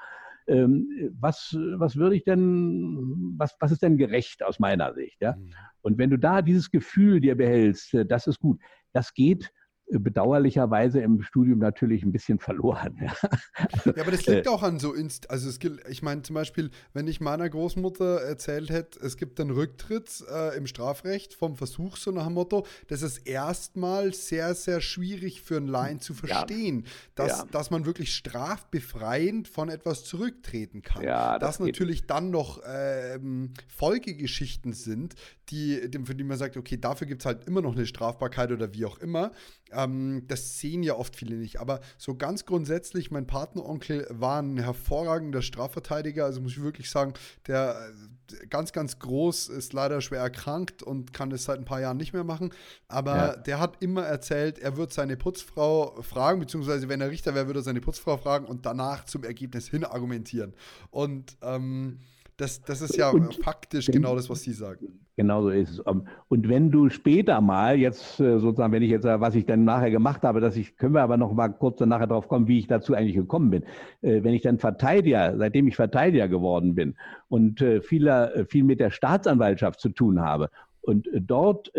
[0.47, 5.21] Ähm, was, was würde ich denn, was, was ist denn gerecht aus meiner Sicht?
[5.21, 5.37] Ja?
[5.37, 5.51] Mhm.
[5.81, 8.61] Und wenn du da dieses Gefühl dir behältst, äh, das ist gut.
[8.93, 9.51] Das geht
[9.91, 12.97] bedauerlicherweise im Studium natürlich ein bisschen verloren.
[13.01, 13.15] Ja,
[13.85, 16.35] ja aber das liegt äh, auch an so, Inst also es gibt, ich meine zum
[16.35, 21.57] Beispiel, wenn ich meiner Großmutter erzählt hätte, es gibt einen Rücktritt äh, im Strafrecht vom
[21.57, 26.15] Versuch, so nach dem Motto, das ist erstmal sehr, sehr schwierig für einen Laien zu
[26.15, 27.45] verstehen, ja, dass, ja.
[27.51, 31.03] dass man wirklich strafbefreiend von etwas zurücktreten kann.
[31.03, 35.15] Ja, das dass natürlich dann noch ähm, Folgegeschichten sind,
[35.51, 38.73] die, für die man sagt, okay, dafür gibt es halt immer noch eine Strafbarkeit oder
[38.73, 39.33] wie auch immer.
[39.73, 41.61] Ähm, das sehen ja oft viele nicht.
[41.61, 46.25] Aber so ganz grundsätzlich, mein Partneronkel war ein hervorragender Strafverteidiger.
[46.25, 47.15] Also muss ich wirklich sagen,
[47.47, 47.77] der
[48.41, 51.97] äh, ganz, ganz groß ist leider schwer erkrankt und kann das seit ein paar Jahren
[51.97, 52.53] nicht mehr machen.
[52.89, 53.37] Aber ja.
[53.37, 57.61] der hat immer erzählt, er wird seine Putzfrau fragen, beziehungsweise wenn er Richter wäre, würde
[57.61, 60.55] er seine Putzfrau fragen und danach zum Ergebnis hin argumentieren.
[60.91, 62.01] Und ähm,
[62.37, 65.05] das, das ist ja und, faktisch genau das, was Sie sagen.
[65.17, 65.83] Genau so ist es.
[65.87, 69.47] Ähm, und wenn du später mal, jetzt äh, sozusagen, wenn ich jetzt, äh, was ich
[69.47, 72.49] dann nachher gemacht habe, dass ich, können wir aber noch mal kurz nachher drauf kommen,
[72.49, 73.63] wie ich dazu eigentlich gekommen bin.
[74.03, 76.97] Äh, wenn ich dann Verteidiger, seitdem ich Verteidiger geworden bin
[77.29, 80.51] und viel, viel mit der Staatsanwaltschaft zu tun habe
[80.83, 81.73] und dort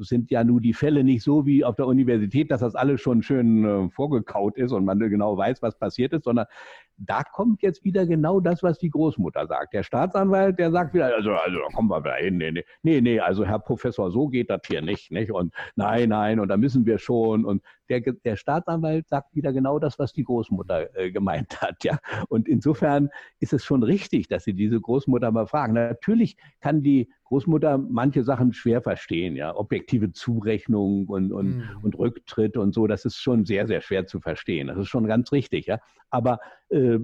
[0.00, 3.22] sind ja nun die Fälle nicht so wie auf der Universität, dass das alles schon
[3.22, 6.46] schön vorgekaut ist und man genau weiß, was passiert ist, sondern
[6.96, 9.74] da kommt jetzt wieder genau das, was die Großmutter sagt.
[9.74, 12.38] Der Staatsanwalt, der sagt wieder, also, also da kommen wir wieder hin.
[12.38, 15.32] Nee, nee, nee, nee, also Herr Professor, so geht das hier nicht, nicht?
[15.32, 17.44] Und nein, nein, und da müssen wir schon.
[17.44, 21.98] Und der, der Staatsanwalt sagt wieder genau das, was die Großmutter äh, gemeint hat, ja.
[22.28, 25.74] Und insofern ist es schon richtig, dass Sie diese Großmutter mal fragen.
[25.74, 31.64] Natürlich kann die Großmutter manche Sachen schwer verstehen, ja, objektive Zurechnung und, und, mhm.
[31.82, 34.68] und Rücktritt und so, das ist schon sehr, sehr schwer zu verstehen.
[34.68, 35.78] Das ist schon ganz richtig, ja.
[36.10, 36.38] Aber
[36.74, 36.98] äh,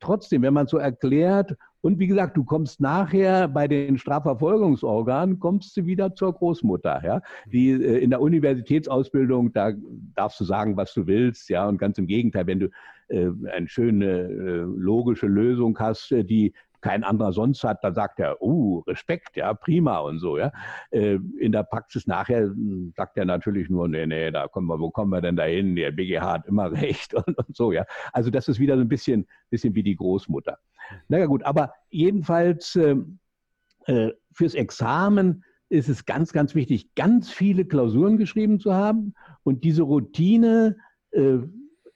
[0.00, 5.76] trotzdem, wenn man so erklärt, und wie gesagt, du kommst nachher bei den Strafverfolgungsorganen, kommst
[5.76, 7.22] du wieder zur Großmutter, ja.
[7.46, 9.72] Die äh, in der Universitätsausbildung, da
[10.14, 12.68] darfst du sagen, was du willst, ja, und ganz im Gegenteil, wenn du
[13.08, 16.52] äh, eine schöne äh, logische Lösung hast, die
[16.82, 20.52] kein anderer sonst hat, dann sagt er, oh, Respekt, ja, prima und so, ja.
[20.90, 24.78] Äh, in der Praxis nachher hm, sagt er natürlich nur, nee, nee, da kommen wir,
[24.78, 25.76] wo kommen wir denn da hin?
[25.76, 27.86] Der BGH hat immer recht und, und so, ja.
[28.12, 30.58] Also das ist wieder so ein bisschen, bisschen wie die Großmutter.
[31.08, 32.96] Naja gut, aber jedenfalls äh,
[33.86, 39.64] äh, fürs Examen ist es ganz, ganz wichtig, ganz viele Klausuren geschrieben zu haben und
[39.64, 40.76] diese Routine
[41.12, 41.38] äh,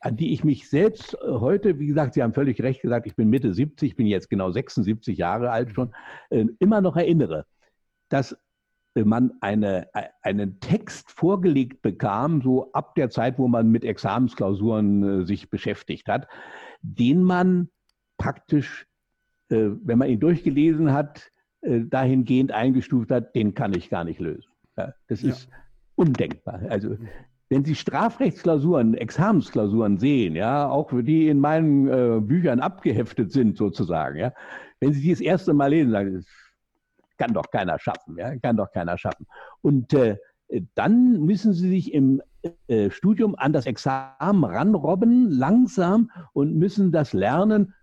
[0.00, 3.16] an die ich mich selbst äh, heute, wie gesagt, Sie haben völlig recht gesagt, ich
[3.16, 5.94] bin Mitte 70, bin jetzt genau 76 Jahre alt schon,
[6.30, 7.46] äh, immer noch erinnere,
[8.08, 8.36] dass
[8.94, 9.88] äh, man eine,
[10.22, 16.28] einen Text vorgelegt bekam, so ab der Zeit, wo man mit Examensklausuren sich beschäftigt hat,
[16.82, 17.68] den man
[18.18, 18.86] praktisch,
[19.48, 21.30] wenn man ihn durchgelesen hat,
[21.60, 24.50] dahingehend eingestuft hat, den kann ich gar nicht lösen.
[24.74, 25.56] das ist ja.
[25.94, 26.62] undenkbar.
[26.68, 26.96] Also
[27.48, 34.18] wenn Sie Strafrechtsklausuren, Examensklausuren sehen, ja, auch die in meinen äh, Büchern abgeheftet sind sozusagen,
[34.18, 34.32] ja,
[34.80, 36.26] wenn Sie die das erste Mal lesen, sagen Sie,
[37.18, 39.26] kann doch keiner schaffen, ja, kann doch keiner schaffen.
[39.62, 40.16] Und äh,
[40.74, 42.22] dann müssen Sie sich im
[42.68, 47.74] äh, Studium an das Examen ranrobben, langsam und müssen das lernen.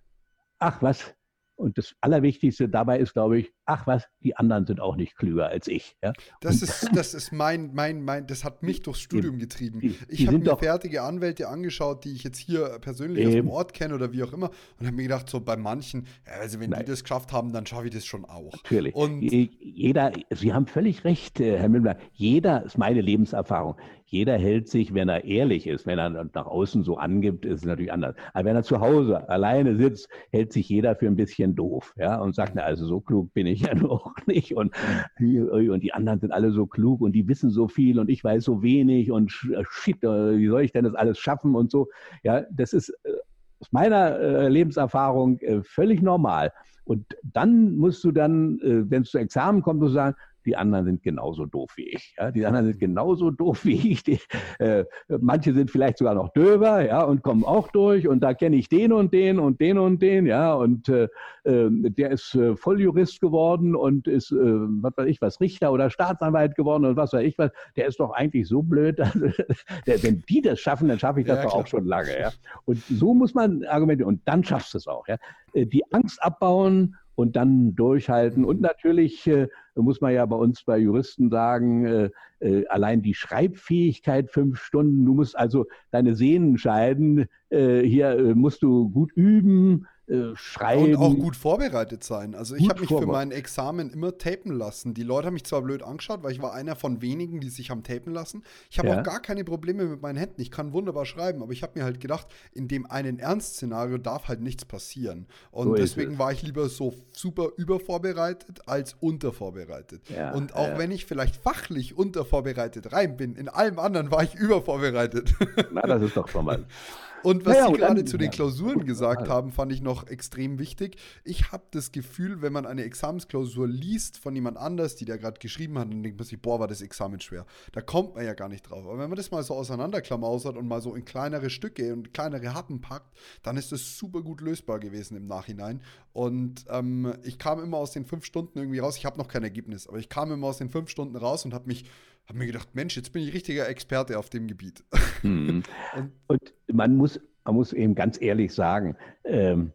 [0.59, 1.15] Ach was,
[1.55, 5.47] und das Allerwichtigste dabei ist, glaube ich, ach was, die anderen sind auch nicht klüger
[5.47, 5.95] als ich.
[6.01, 6.13] Ja?
[6.41, 9.79] Das, ist, das ist mein, mein, mein, das hat mich durchs Studium getrieben.
[9.79, 13.49] Die, die ich habe mir fertige Anwälte angeschaut, die ich jetzt hier persönlich aus dem
[13.49, 16.71] Ort kenne oder wie auch immer und habe mir gedacht, so bei manchen, also wenn
[16.71, 16.81] Nein.
[16.81, 18.51] die das geschafft haben, dann schaffe ich das schon auch.
[18.51, 18.95] Natürlich.
[18.95, 23.77] Und jeder, Sie haben völlig recht, äh, Herr Müller, jeder, ist meine Lebenserfahrung,
[24.13, 27.65] jeder hält sich, wenn er ehrlich ist, wenn er nach außen so angibt, ist es
[27.65, 28.15] natürlich anders.
[28.33, 32.21] Aber wenn er zu Hause alleine sitzt, hält sich jeder für ein bisschen doof, ja,
[32.21, 34.71] und sagt, na, also so klug bin ich ja auch nicht und,
[35.19, 38.43] und die anderen sind alle so klug und die wissen so viel und ich weiß
[38.43, 41.89] so wenig und äh, shit, äh, wie soll ich denn das alles schaffen und so.
[42.21, 43.13] Ja, das ist äh,
[43.61, 46.51] aus meiner Lebenserfahrung völlig normal.
[46.83, 51.03] Und dann musst du dann, wenn es zu Examen kommt, du sagen, die anderen sind
[51.03, 52.15] genauso doof wie ich.
[52.17, 52.31] Ja?
[52.31, 54.03] Die anderen sind genauso doof wie ich.
[54.03, 54.19] Die,
[54.59, 58.07] äh, manche sind vielleicht sogar noch döber, ja, und kommen auch durch.
[58.07, 60.53] Und da kenne ich den und den und den und den, ja.
[60.53, 61.07] Und äh,
[61.45, 65.89] ähm, der ist äh, Volljurist geworden und ist, äh, was weiß ich, was Richter oder
[65.89, 67.51] Staatsanwalt geworden und was weiß ich was.
[67.75, 68.97] Der ist doch eigentlich so blöd.
[69.87, 72.31] der, wenn die das schaffen, dann schaffe ich das ja, doch auch schon lange, ja.
[72.65, 74.09] Und so muss man argumentieren.
[74.09, 75.17] Und dann schaffst du es auch, ja.
[75.53, 78.45] Äh, die Angst abbauen und dann durchhalten.
[78.45, 83.13] Und natürlich äh, muss man ja bei uns bei Juristen sagen, äh, äh, allein die
[83.13, 89.11] Schreibfähigkeit fünf Stunden, du musst also deine Sehnen scheiden, äh, hier äh, musst du gut
[89.13, 90.95] üben, äh, schreiben.
[90.95, 92.35] Und auch gut vorbereitet sein.
[92.35, 94.93] Also ich habe mich für mein Examen immer tapen lassen.
[94.93, 97.69] Die Leute haben mich zwar blöd angeschaut, weil ich war einer von wenigen, die sich
[97.69, 98.43] haben tapen lassen.
[98.69, 98.99] Ich habe ja.
[98.99, 100.41] auch gar keine Probleme mit meinen Händen.
[100.41, 104.27] Ich kann wunderbar schreiben, aber ich habe mir halt gedacht, in dem einen Ernstszenario darf
[104.27, 105.25] halt nichts passieren.
[105.51, 110.01] Und so deswegen war ich lieber so super übervorbereitet als untervorbereitet.
[110.09, 110.77] Ja, und auch ja.
[110.77, 115.33] wenn ich vielleicht fachlich untervorbereitet rein bin, in allem anderen war ich übervorbereitet.
[115.71, 116.65] Na, das ist doch schon mal.
[117.23, 120.97] Und was ja, Sie gerade zu den Klausuren gesagt haben, fand ich noch extrem wichtig.
[121.23, 125.39] Ich habe das Gefühl, wenn man eine Examensklausur liest von jemand anders, die da gerade
[125.39, 127.45] geschrieben hat, dann denkt man sich, boah, war das Examen schwer.
[127.71, 128.85] Da kommt man ja gar nicht drauf.
[128.85, 132.53] Aber wenn man das mal so auseinanderklamausert und mal so in kleinere Stücke und kleinere
[132.53, 135.81] Happen packt, dann ist das super gut lösbar gewesen im Nachhinein.
[136.11, 138.97] Und ähm, ich kam immer aus den fünf Stunden irgendwie raus.
[138.97, 141.53] Ich habe noch kein Ergebnis, aber ich kam immer aus den fünf Stunden raus und
[141.53, 141.85] habe mich
[142.27, 144.83] habe mir gedacht, Mensch, jetzt bin ich richtiger Experte auf dem Gebiet.
[145.23, 145.63] Mhm.
[146.27, 149.73] und, und, man, muss, man muss eben ganz ehrlich sagen, ähm,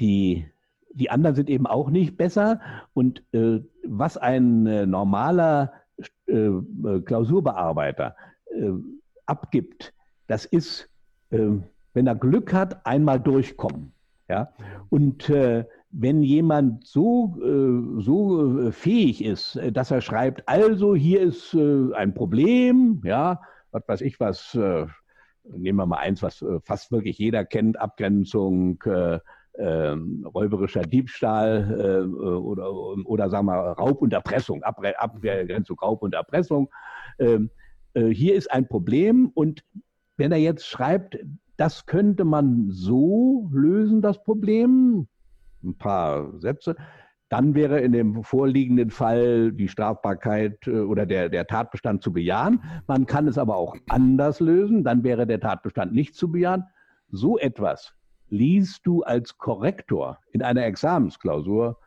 [0.00, 0.46] die,
[0.92, 2.60] die anderen sind eben auch nicht besser.
[2.94, 5.72] Und äh, was ein äh, normaler
[6.26, 8.70] äh, äh Klausurbearbeiter äh,
[9.26, 9.92] abgibt,
[10.26, 10.88] das ist,
[11.30, 13.92] ähm, wenn er Glück hat, einmal durchkommen.
[14.28, 14.52] Ja?
[14.88, 15.64] Und äh,
[15.96, 21.54] wenn jemand so, äh, so äh, fähig ist, äh, dass er schreibt, also hier ist
[21.54, 27.44] ein Problem, ja, was weiß ich was, nehmen wir mal eins, was fast wirklich jeder
[27.44, 29.18] kennt, Abgrenzung, äh,
[29.54, 29.96] äh,
[30.34, 32.72] räuberischer Diebstahl äh, oder,
[33.06, 36.70] oder sagen wir Raub und Erpressung, Abre Abgrenzung, Raub und Erpressung.
[37.18, 37.50] Ähm,
[37.94, 39.64] äh, hier ist ein Problem und
[40.16, 41.18] wenn er jetzt schreibt,
[41.56, 45.06] das könnte man so lösen, das Problem,
[45.64, 46.76] ein paar Sätze,
[47.28, 52.62] dann wäre in dem vorliegenden Fall die Strafbarkeit äh, oder der, der Tatbestand zu bejahen.
[52.86, 56.64] Man kann es aber auch anders lösen, dann wäre der Tatbestand nicht zu bejahen.
[57.08, 57.94] So etwas
[58.28, 61.78] liest du als Korrektor in einer Examensklausur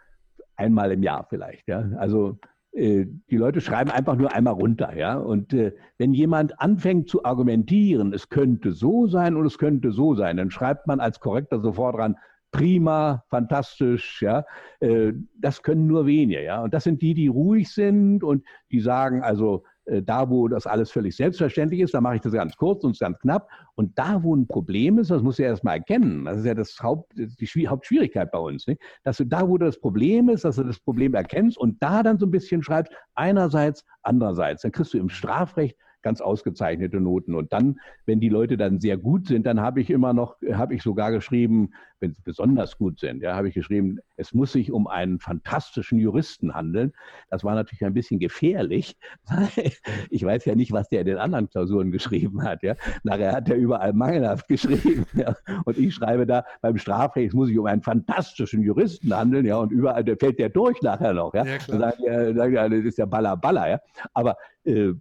[0.56, 1.68] einmal im Jahr vielleicht.
[1.68, 1.90] Ja?
[1.98, 2.40] Also
[2.72, 5.18] äh, die Leute schreiben einfach nur einmal runter, ja.
[5.18, 10.16] Und äh, wenn jemand anfängt zu argumentieren, es könnte so sein und es könnte so
[10.16, 12.18] sein, dann schreibt man als Korrektor sofort dran,
[12.52, 14.46] prima, fantastisch, ja.
[14.80, 16.62] Äh, das können nur wenige, ja.
[16.64, 20.68] Und das sind die, die ruhig sind und die sagen, also äh, da, wo das
[20.68, 23.50] alles völlig selbstverständlich ist, da mache ich das ganz kurz und ganz knapp.
[23.76, 26.26] Und da, wo ein Problem ist, das muss ja erstmal erkennen.
[26.26, 28.68] Das ist ja das Haupt, die Hauptschwierigkeit bei uns.
[28.68, 28.82] Nicht?
[29.04, 32.18] Dass du da, wo das Problem ist, dass du das Problem erkennst und da dann
[32.18, 34.62] so ein bisschen schreibst, einerseits, andererseits.
[34.62, 37.36] Dann kriegst du im Strafrecht ganz ausgezeichnete Noten.
[37.36, 40.76] Und dann, wenn die Leute dann sehr gut sind, dann habe ich immer noch, habe
[40.76, 44.72] ich sogar geschrieben, wenn sie besonders gut sind, ja, habe ich geschrieben, es muss sich
[44.72, 46.94] um einen fantastischen Juristen handeln.
[47.30, 49.72] Das war natürlich ein bisschen gefährlich, weil
[50.10, 52.64] ich weiß ja nicht, was der in den anderen Klausuren geschrieben hat.
[52.64, 52.76] Ja.
[53.04, 55.06] Nachher hat er überall mangelhaft geschrieben.
[55.14, 55.36] Ja.
[55.66, 59.58] Und ich schreibe da beim Strafrecht, es muss sich um einen fantastischen Juristen handeln, ja,
[59.58, 61.34] und überall der fällt der durch nachher noch.
[61.34, 61.46] Ja.
[61.46, 61.94] ja klar.
[61.98, 63.80] Dann das ist ja Baller Baller, ja.
[64.14, 64.94] Aber äh,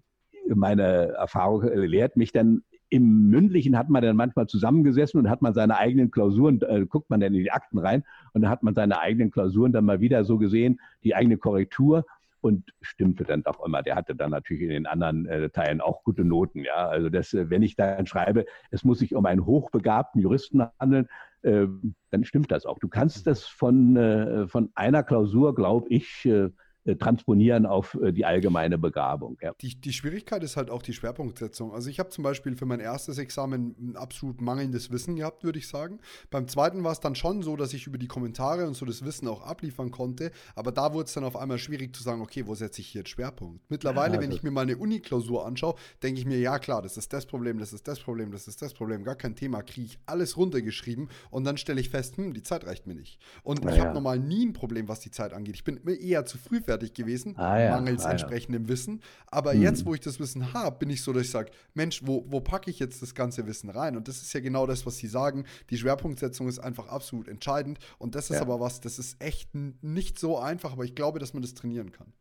[0.54, 5.54] meine Erfahrung lehrt mich dann, im Mündlichen hat man dann manchmal zusammengesessen und hat man
[5.54, 8.74] seine eigenen Klausuren, äh, guckt man dann in die Akten rein und dann hat man
[8.74, 12.04] seine eigenen Klausuren dann mal wieder so gesehen, die eigene Korrektur
[12.40, 13.82] und stimmte dann doch immer.
[13.82, 16.60] Der hatte dann natürlich in den anderen äh, Teilen auch gute Noten.
[16.60, 20.62] Ja, also das, äh, wenn ich dann schreibe, es muss sich um einen hochbegabten Juristen
[20.78, 21.08] handeln,
[21.42, 21.66] äh,
[22.10, 22.78] dann stimmt das auch.
[22.78, 26.50] Du kannst das von, äh, von einer Klausur, glaube ich, äh, äh,
[26.94, 29.38] transponieren auf äh, die allgemeine Begabung.
[29.42, 29.54] Ja.
[29.60, 31.72] Die, die Schwierigkeit ist halt auch die Schwerpunktsetzung.
[31.72, 35.58] Also ich habe zum Beispiel für mein erstes Examen ein absolut mangelndes Wissen gehabt, würde
[35.58, 35.98] ich sagen.
[36.30, 39.04] Beim zweiten war es dann schon so, dass ich über die Kommentare und so das
[39.04, 42.46] Wissen auch abliefern konnte, aber da wurde es dann auf einmal schwierig zu sagen, okay,
[42.46, 43.68] wo setze ich hier jetzt Schwerpunkt?
[43.70, 46.96] Mittlerweile, ja, wenn ich mir mal eine Uni-Klausur anschaue, denke ich mir, ja klar, das
[46.96, 49.86] ist das Problem, das ist das Problem, das ist das Problem, gar kein Thema, kriege
[49.86, 53.18] ich alles runtergeschrieben und dann stelle ich fest, hm, die Zeit reicht mir nicht.
[53.42, 55.56] Und ja, ich habe normal nie ein Problem, was die Zeit angeht.
[55.56, 57.70] Ich bin eher zu früh fertig fertig gewesen, ah, ja.
[57.70, 58.68] mangels ah, entsprechendem ja.
[58.68, 59.00] Wissen.
[59.30, 59.62] Aber hm.
[59.62, 62.40] jetzt, wo ich das Wissen habe, bin ich so, dass ich sage, Mensch, wo, wo
[62.40, 63.96] packe ich jetzt das ganze Wissen rein?
[63.96, 65.44] Und das ist ja genau das, was Sie sagen.
[65.70, 67.78] Die Schwerpunktsetzung ist einfach absolut entscheidend.
[67.98, 68.42] Und das ist ja.
[68.42, 69.50] aber was, das ist echt
[69.82, 72.12] nicht so einfach, aber ich glaube, dass man das trainieren kann.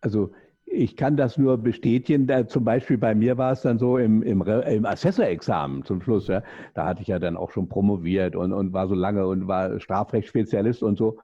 [0.00, 0.30] Also
[0.72, 2.26] ich kann das nur bestätigen.
[2.26, 6.28] Da, zum Beispiel bei mir war es dann so im, im, im Assessor-Examen zum Schluss.
[6.28, 6.42] Ja,
[6.74, 9.80] da hatte ich ja dann auch schon promoviert und, und war so lange und war
[9.80, 11.18] Strafrechtsspezialist und so.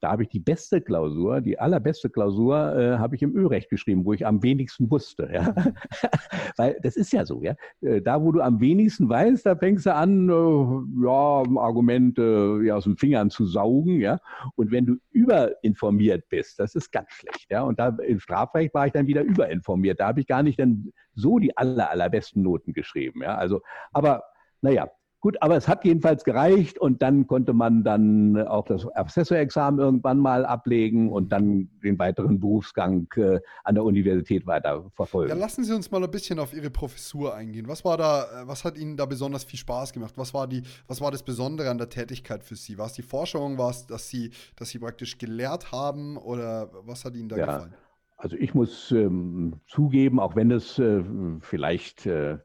[0.00, 4.04] Da habe ich die beste Klausur, die allerbeste Klausur, äh, habe ich im Ölrecht geschrieben,
[4.04, 5.28] wo ich am wenigsten wusste.
[5.32, 5.54] Ja?
[6.56, 7.54] Weil das ist ja so, ja.
[7.80, 12.76] Äh, da, wo du am wenigsten weißt, da fängst du an, äh, ja, Argumente ja,
[12.76, 14.18] aus den Fingern zu saugen, ja.
[14.54, 17.62] Und wenn du überinformiert bist, das ist ganz schlecht, ja.
[17.62, 20.00] Und da im Strafrecht war ich dann wieder überinformiert.
[20.00, 23.36] Da habe ich gar nicht dann so die aller, allerbesten Noten geschrieben, ja.
[23.36, 24.24] Also, aber
[24.60, 24.88] naja,
[25.26, 30.18] Gut, aber es hat jedenfalls gereicht und dann konnte man dann auch das Assessorexamen irgendwann
[30.18, 35.30] mal ablegen und dann den weiteren Berufsgang äh, an der Universität weiter verfolgen.
[35.30, 37.66] Ja, lassen Sie uns mal ein bisschen auf Ihre Professur eingehen.
[37.66, 40.12] Was war da, äh, was hat Ihnen da besonders viel Spaß gemacht?
[40.14, 42.78] Was war die, was war das Besondere an der Tätigkeit für Sie?
[42.78, 43.58] War es die Forschung?
[43.58, 47.46] War es, dass Sie, dass Sie praktisch gelehrt haben oder was hat Ihnen da ja,
[47.46, 47.74] gefallen?
[48.16, 51.02] Also ich muss ähm, zugeben, auch wenn es äh,
[51.40, 52.38] vielleicht äh,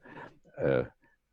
[0.55, 0.85] äh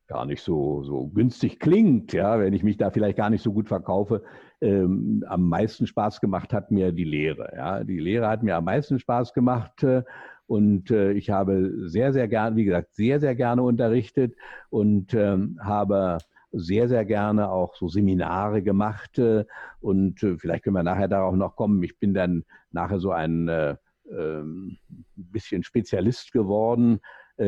[0.09, 3.53] gar nicht so, so günstig klingt, ja, wenn ich mich da vielleicht gar nicht so
[3.53, 4.25] gut verkaufe.
[4.61, 7.53] Ähm, am meisten Spaß gemacht hat mir die Lehre.
[7.55, 7.85] Ja.
[7.85, 10.03] Die Lehre hat mir am meisten Spaß gemacht äh,
[10.47, 14.35] und äh, ich habe sehr, sehr gerne, wie gesagt, sehr, sehr gerne unterrichtet
[14.71, 16.19] und ähm, habe
[16.53, 19.45] sehr, sehr gerne auch so Seminare gemacht äh,
[19.81, 21.83] und äh, vielleicht können wir nachher darauf noch kommen.
[21.83, 23.77] Ich bin dann nachher so ein äh,
[24.11, 24.79] ähm,
[25.17, 27.01] bisschen Spezialist geworden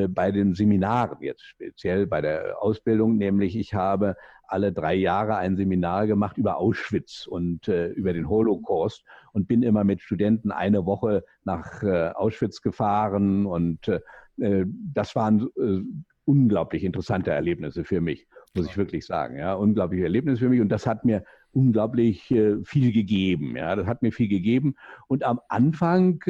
[0.09, 4.17] bei den Seminaren, jetzt speziell bei der Ausbildung, nämlich ich habe
[4.51, 9.63] alle drei Jahre ein Seminar gemacht über Auschwitz und äh, über den Holocaust und bin
[9.63, 14.01] immer mit Studenten eine Woche nach äh, Auschwitz gefahren und äh,
[14.41, 15.81] äh das waren äh,
[16.25, 19.37] unglaublich interessante Erlebnisse für mich, muss ich wirklich sagen.
[19.37, 22.27] Ja, unglaubliche Erlebnisse für mich und das hat mir unglaublich
[22.63, 23.57] viel gegeben.
[23.57, 24.77] Ja, das hat mir viel gegeben
[25.09, 26.21] und am Anfang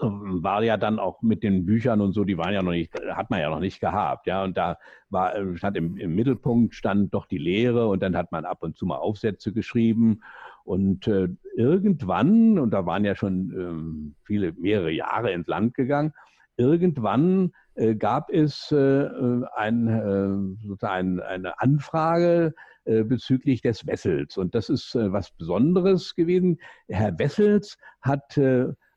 [0.00, 3.30] war ja dann auch mit den Büchern und so, die waren ja noch nicht, hat
[3.30, 4.44] man ja noch nicht gehabt, ja.
[4.44, 4.78] Und da
[5.10, 8.76] war, stand im, im Mittelpunkt stand doch die Lehre und dann hat man ab und
[8.76, 10.20] zu mal Aufsätze geschrieben.
[10.64, 16.12] Und äh, irgendwann, und da waren ja schon ähm, viele, mehrere Jahre ins Land gegangen,
[16.56, 19.08] irgendwann äh, gab es äh,
[19.56, 24.36] ein, äh, sozusagen eine Anfrage äh, bezüglich des Wessels.
[24.36, 26.58] Und das ist äh, was Besonderes gewesen.
[26.88, 28.38] Herr Wessels hat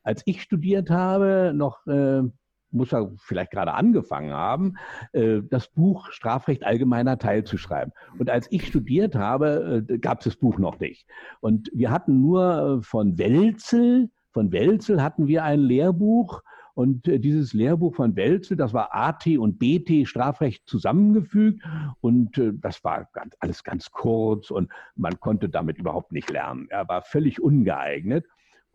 [0.06, 2.22] als ich studiert habe, noch äh,
[2.70, 4.74] muss er vielleicht gerade angefangen haben,
[5.12, 7.92] äh, das Buch Strafrecht allgemeiner Teil zu schreiben.
[8.18, 11.06] Und als ich studiert habe, äh, gab es das Buch noch nicht.
[11.40, 16.42] Und wir hatten nur äh, von Welzel, von Welzel hatten wir ein Lehrbuch.
[16.74, 21.64] Und dieses Lehrbuch von Welzel, das war AT und BT Strafrecht zusammengefügt.
[22.02, 26.66] Und das war ganz, alles ganz kurz und man konnte damit überhaupt nicht lernen.
[26.68, 28.26] Er war völlig ungeeignet.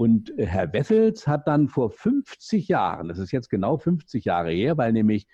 [0.02, 4.50] Und äh, Herr Wessels hat dann vor 50 Jahren, das ist jetzt genau 50 Jahre
[4.50, 5.28] her, weil nämlich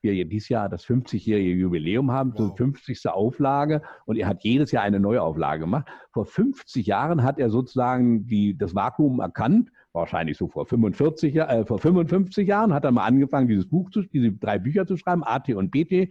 [0.00, 2.50] wir dieses Jahr das 50-jährige Jubiläum haben, wow.
[2.50, 3.08] so 50.
[3.08, 5.88] Auflage und er hat jedes Jahr eine Neuauflage gemacht.
[6.12, 11.64] Vor 50 Jahren hat er sozusagen die, das Vakuum erkannt, wahrscheinlich so vor 45, äh,
[11.64, 15.24] vor 55 Jahren hat er mal angefangen, dieses Buch zu, diese drei Bücher zu schreiben,
[15.24, 16.10] AT und BT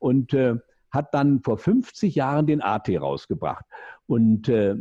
[0.00, 0.56] und äh,
[0.90, 3.64] hat dann vor 50 Jahren den AT rausgebracht.
[4.06, 4.74] Und äh,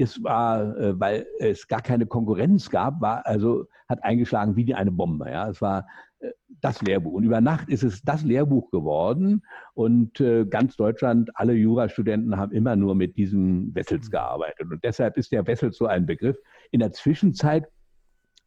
[0.00, 4.90] es war, äh, weil es gar keine Konkurrenz gab, war also hat eingeschlagen wie eine
[4.90, 5.30] Bombe.
[5.30, 5.86] Ja, es war
[6.20, 9.42] äh, das Lehrbuch und über Nacht ist es das Lehrbuch geworden
[9.74, 14.12] und äh, ganz Deutschland, alle Jurastudenten haben immer nur mit diesem Wessels mhm.
[14.12, 16.36] gearbeitet und deshalb ist der Wessels so ein Begriff.
[16.70, 17.66] In der Zwischenzeit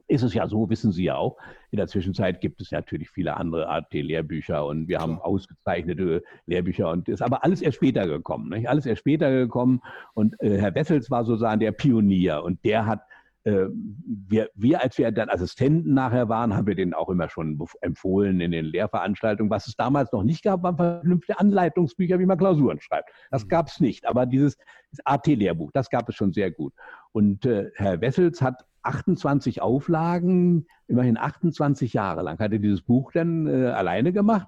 [0.07, 1.37] ist es ja so, wissen Sie ja auch,
[1.71, 7.09] in der Zwischenzeit gibt es natürlich viele andere AT-Lehrbücher und wir haben ausgezeichnete Lehrbücher und
[7.09, 8.49] ist aber alles erst später gekommen.
[8.49, 8.69] Nicht?
[8.69, 9.81] Alles erst später gekommen
[10.13, 13.01] und äh, Herr Wessels war sozusagen der Pionier und der hat
[13.45, 17.59] äh, wir, wir, als wir dann Assistenten nachher waren, haben wir den auch immer schon
[17.81, 19.49] empfohlen in den Lehrveranstaltungen.
[19.49, 23.09] Was es damals noch nicht gab, waren vernünftige Anleitungsbücher, wie man Klausuren schreibt.
[23.31, 23.49] Das mhm.
[23.49, 24.07] gab es nicht.
[24.07, 24.57] Aber dieses
[25.03, 26.73] AT-Lehrbuch, das gab es schon sehr gut.
[27.11, 33.11] Und äh, Herr Wessels hat 28 Auflagen, immerhin 28 Jahre lang hat er dieses Buch
[33.11, 34.47] dann äh, alleine gemacht.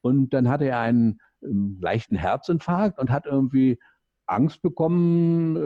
[0.00, 3.78] Und dann hatte er einen ähm, leichten Herzinfarkt und hat irgendwie
[4.26, 5.56] Angst bekommen,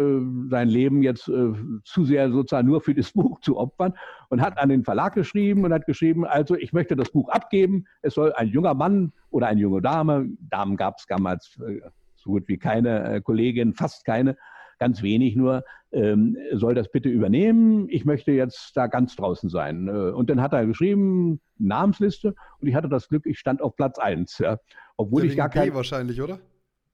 [0.47, 1.53] äh, sein Leben jetzt äh,
[1.85, 3.95] zu sehr sozusagen nur für das Buch zu opfern
[4.29, 7.87] und hat an den Verlag geschrieben und hat geschrieben, also ich möchte das Buch abgeben.
[8.03, 11.81] Es soll ein junger Mann oder eine junge Dame, Damen gab es damals äh,
[12.17, 14.37] so gut wie keine äh, Kollegin, fast keine,
[14.81, 15.63] ganz wenig nur,
[15.93, 17.87] ähm, soll das bitte übernehmen.
[17.89, 19.87] Ich möchte jetzt da ganz draußen sein.
[19.89, 23.77] Äh, und dann hat er geschrieben, Namensliste, und ich hatte das Glück, ich stand auf
[23.77, 24.39] Platz 1.
[24.39, 24.59] Ja.
[24.97, 25.73] Obwohl ich gar kein.
[25.75, 26.41] wahrscheinlich, oder?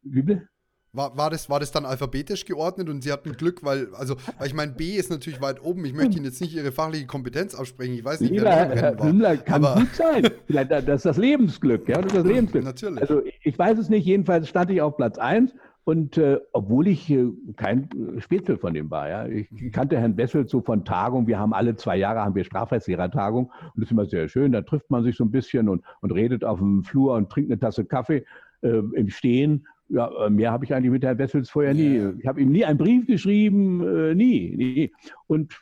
[0.03, 0.49] Wie bitte?
[0.93, 4.47] War, war, das, war das dann alphabetisch geordnet und Sie hatten Glück, weil, also, weil
[4.47, 5.85] ich meine, B ist natürlich weit oben.
[5.85, 7.95] Ich möchte Ihnen jetzt nicht Ihre fachliche Kompetenz absprechen.
[7.95, 10.31] Ich weiß nicht, Lieber, wer Herr Hümmler, kann aber gut sein.
[10.47, 12.65] Vielleicht, das ist das Lebensglück, ja, das ist das Lebensglück.
[12.65, 13.03] Natürlich.
[13.03, 15.53] Also, ich weiß es nicht, jedenfalls stand ich auf Platz 1
[15.87, 20.49] und äh, obwohl ich äh, kein Spätzle von dem war, ja, ich kannte Herrn Wessel
[20.49, 21.29] so von Tagung.
[21.29, 24.51] Wir haben alle zwei Jahre haben wir Strafrechtslehrertagung und das ist immer sehr schön.
[24.51, 27.53] Da trifft man sich so ein bisschen und, und redet auf dem Flur und trinkt
[27.53, 28.25] eine Tasse Kaffee
[28.63, 29.69] äh, im Stehen.
[29.89, 32.15] Ja, äh, mehr habe ich eigentlich mit Herrn Wessels vorher nie.
[32.19, 34.93] Ich habe ihm nie einen Brief geschrieben, äh, nie, nie.
[35.29, 35.55] Und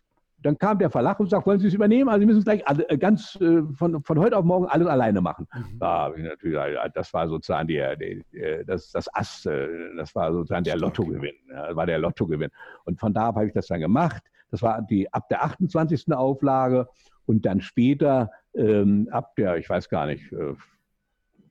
[0.45, 2.09] dann kam der Verlag und sagt, wollen Sie es übernehmen?
[2.11, 4.87] Also Sie müssen es gleich alle, äh, ganz äh, von, von heute auf morgen alles
[4.87, 5.49] alleine machen.
[5.55, 5.79] Mhm.
[5.79, 6.59] Da natürlich,
[6.95, 11.35] das war sozusagen der, der, das, das Ass, äh, das war sozusagen der Lottogewinn.
[11.51, 12.51] Ja, war der Lottogewinn.
[12.85, 14.23] Und von da habe ich das dann gemacht.
[14.51, 16.13] Das war die ab der 28.
[16.13, 16.89] Auflage
[17.25, 20.31] und dann später ähm, ab der, ich weiß gar nicht,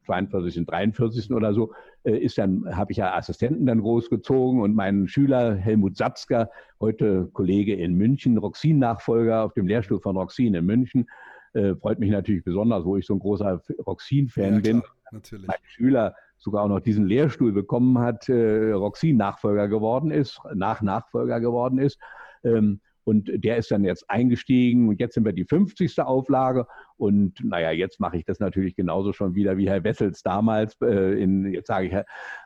[0.05, 1.31] 42., 43.
[1.31, 5.97] oder so, äh, ist dann, habe ich ja Assistenten dann großgezogen und mein Schüler Helmut
[5.97, 11.07] Satzker, heute Kollege in München, Roxin-Nachfolger auf dem Lehrstuhl von Roxin in München,
[11.53, 14.83] äh, freut mich natürlich besonders, wo ich so ein großer Roxin-Fan ja, bin.
[15.11, 15.47] Natürlich.
[15.47, 21.39] Mein Schüler sogar auch noch diesen Lehrstuhl bekommen hat, äh, Roxin-Nachfolger geworden ist, nach Nachfolger
[21.39, 21.99] geworden ist.
[22.43, 25.99] Ähm, und der ist dann jetzt eingestiegen und jetzt sind wir die 50.
[26.01, 26.67] Auflage.
[26.97, 30.77] Und naja, jetzt mache ich das natürlich genauso schon wieder wie Herr Wessels damals.
[30.81, 31.93] Äh, in, jetzt sage ich,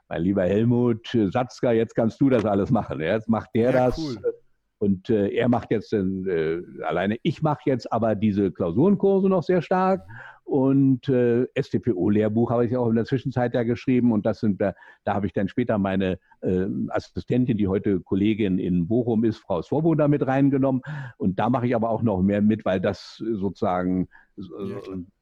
[0.08, 3.00] mein lieber Helmut Satzka, jetzt kannst du das alles machen.
[3.00, 3.98] Jetzt macht der ja, das.
[3.98, 4.18] Cool.
[4.80, 9.62] Und äh, er macht jetzt äh, alleine, ich mache jetzt aber diese Klausurenkurse noch sehr
[9.62, 10.02] stark.
[10.48, 14.14] Und äh, StPO-Lehrbuch habe ich auch in der Zwischenzeit ja geschrieben.
[14.14, 18.58] Und das sind, da, da habe ich dann später meine äh, Assistentin, die heute Kollegin
[18.58, 20.84] in Bochum ist, Frau Svoboda, mit reingenommen.
[21.18, 24.42] Und da mache ich aber auch noch mehr mit, weil das sozusagen äh,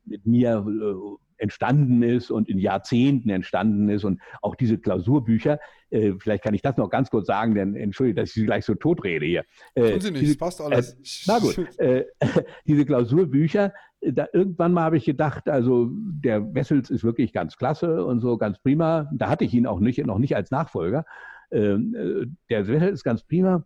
[0.05, 5.59] mit mir äh, entstanden ist und in Jahrzehnten entstanden ist und auch diese Klausurbücher,
[5.89, 8.65] äh, vielleicht kann ich das noch ganz kurz sagen, denn entschuldige, dass ich Sie gleich
[8.65, 9.43] so totrede hier.
[9.73, 10.93] Äh, Tun Sie nicht, diese, passt alles.
[10.93, 10.97] Äh,
[11.27, 12.05] na gut, äh,
[12.67, 13.71] diese Klausurbücher, äh,
[14.11, 18.37] da, irgendwann mal habe ich gedacht, also der Wessels ist wirklich ganz klasse und so
[18.37, 19.09] ganz prima.
[19.13, 21.05] Da hatte ich ihn auch nicht, noch nicht als Nachfolger.
[21.51, 23.63] Ähm, äh, der Wessels ist ganz prima.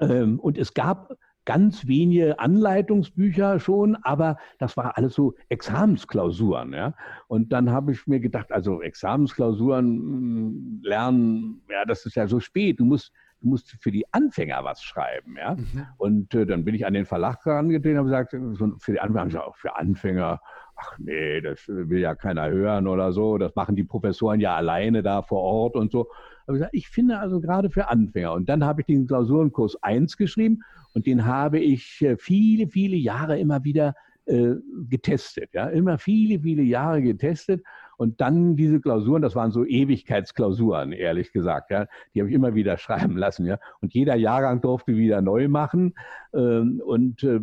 [0.00, 6.72] Ähm, und es gab ganz wenige Anleitungsbücher schon, aber das war alles so Examensklausuren.
[6.72, 6.94] Ja?
[7.28, 12.40] Und dann habe ich mir gedacht, also Examensklausuren hm, lernen, ja, das ist ja so
[12.40, 12.80] spät.
[12.80, 15.36] Du musst, du musst für die Anfänger was schreiben.
[15.36, 15.54] Ja?
[15.54, 15.86] Mhm.
[15.98, 19.00] Und äh, dann bin ich an den Verlag herangetreten und habe gesagt, so für die
[19.00, 20.40] Anfänger, auch für Anfänger,
[20.76, 23.38] ach nee, das will ja keiner hören oder so.
[23.38, 26.08] Das machen die Professoren ja alleine da vor Ort und so.
[26.46, 28.32] Aber ich, gesagt, ich finde also gerade für Anfänger.
[28.32, 30.62] Und dann habe ich den Klausurenkurs 1 geschrieben
[30.94, 33.94] und den habe ich äh, viele, viele Jahre immer wieder
[34.26, 34.54] äh,
[34.88, 35.50] getestet.
[35.52, 35.68] Ja?
[35.68, 37.62] Immer viele, viele Jahre getestet.
[38.00, 41.70] Und dann diese Klausuren, das waren so Ewigkeitsklausuren, ehrlich gesagt.
[41.70, 41.86] Ja?
[42.14, 43.44] Die habe ich immer wieder schreiben lassen.
[43.44, 43.58] Ja?
[43.82, 45.92] Und jeder Jahrgang durfte wieder neu machen.
[46.32, 47.40] Ähm, und äh,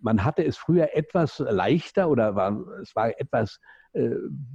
[0.00, 3.58] man hatte es früher etwas leichter oder war, es war etwas
[3.92, 4.10] äh,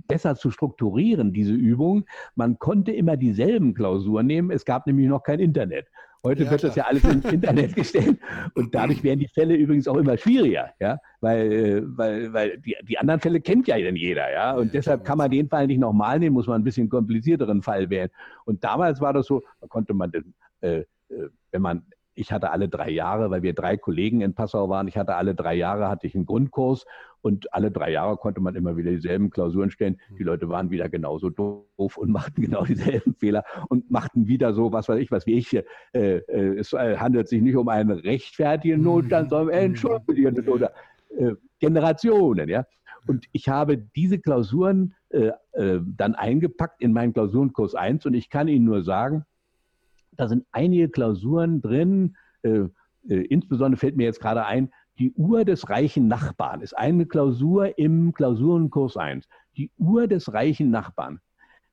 [0.08, 2.06] besser zu strukturieren, diese Übung.
[2.36, 4.50] Man konnte immer dieselben Klausuren nehmen.
[4.50, 5.90] Es gab nämlich noch kein Internet.
[6.26, 6.70] Heute ja, wird klar.
[6.70, 8.18] das ja alles ins Internet gestellt
[8.56, 12.78] und dadurch werden die Fälle übrigens auch immer schwieriger, ja, weil, äh, weil, weil die,
[12.88, 15.68] die anderen Fälle kennt ja dann jeder, ja, und ja, deshalb kann man den Fall
[15.68, 18.10] nicht nochmal nehmen, muss man ein bisschen komplizierteren Fall wählen.
[18.46, 20.14] Und damals war das so, da konnte man,
[20.62, 20.86] äh, äh,
[21.52, 21.84] wenn man
[22.16, 25.36] ich hatte alle drei Jahre, weil wir drei Kollegen in Passau waren, ich hatte alle
[25.36, 26.86] drei Jahre, hatte ich einen Grundkurs
[27.22, 30.00] und alle drei Jahre konnte man immer wieder dieselben Klausuren stellen.
[30.10, 30.18] Mhm.
[30.18, 34.72] Die Leute waren wieder genauso doof und machten genau dieselben Fehler und machten wieder so,
[34.72, 35.54] was weiß ich, was wie ich.
[35.54, 38.86] Äh, äh, es handelt sich nicht um einen rechtfertigen mhm.
[38.86, 39.76] Notstand, sondern um einen mhm.
[39.76, 40.72] entschuldigenden oder
[41.18, 42.66] äh, Generationen, ja.
[43.06, 48.30] Und ich habe diese Klausuren äh, äh, dann eingepackt in meinen Klausurenkurs 1 und ich
[48.30, 49.26] kann Ihnen nur sagen,
[50.18, 52.68] da sind einige Klausuren drin, äh,
[53.08, 57.78] äh, insbesondere fällt mir jetzt gerade ein, die Uhr des reichen Nachbarn ist eine Klausur
[57.80, 59.28] im Klausurenkurs 1.
[59.58, 61.20] Die Uhr des reichen Nachbarn.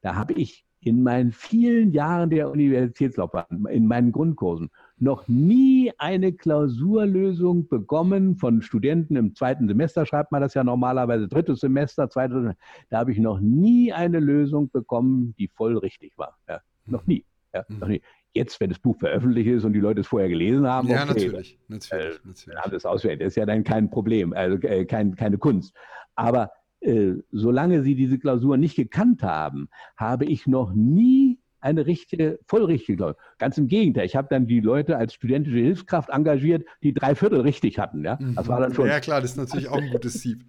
[0.01, 6.33] Da habe ich in meinen vielen Jahren der Universitätslaufbahn, in meinen Grundkursen, noch nie eine
[6.33, 12.37] Klausurlösung bekommen von Studenten im zweiten Semester, schreibt man das ja normalerweise, drittes Semester, zweites
[12.37, 12.63] Semester.
[12.89, 16.39] Da habe ich noch nie eine Lösung bekommen, die voll richtig war.
[16.49, 17.25] Ja, noch nie.
[17.53, 18.01] Ja, noch nie.
[18.33, 21.07] Jetzt, wenn das Buch veröffentlicht ist und die Leute es vorher gelesen haben, ja, okay,
[21.07, 22.59] natürlich, natürlich, äh, natürlich.
[22.59, 23.19] haben das auswählen.
[23.19, 25.75] Das ist ja dann kein Problem, also äh, kein, keine Kunst.
[26.15, 26.51] Aber
[26.81, 32.65] äh, solange sie diese Klausur nicht gekannt haben, habe ich noch nie eine richtige, voll
[32.65, 33.17] richtige Klausur.
[33.39, 37.41] Ganz im Gegenteil, ich habe dann die Leute als studentische Hilfskraft engagiert, die drei Viertel
[37.41, 38.05] richtig hatten.
[38.05, 38.87] Ja, das war dann schon.
[38.87, 40.45] Ja, klar, das ist natürlich auch ein gutes Sieb.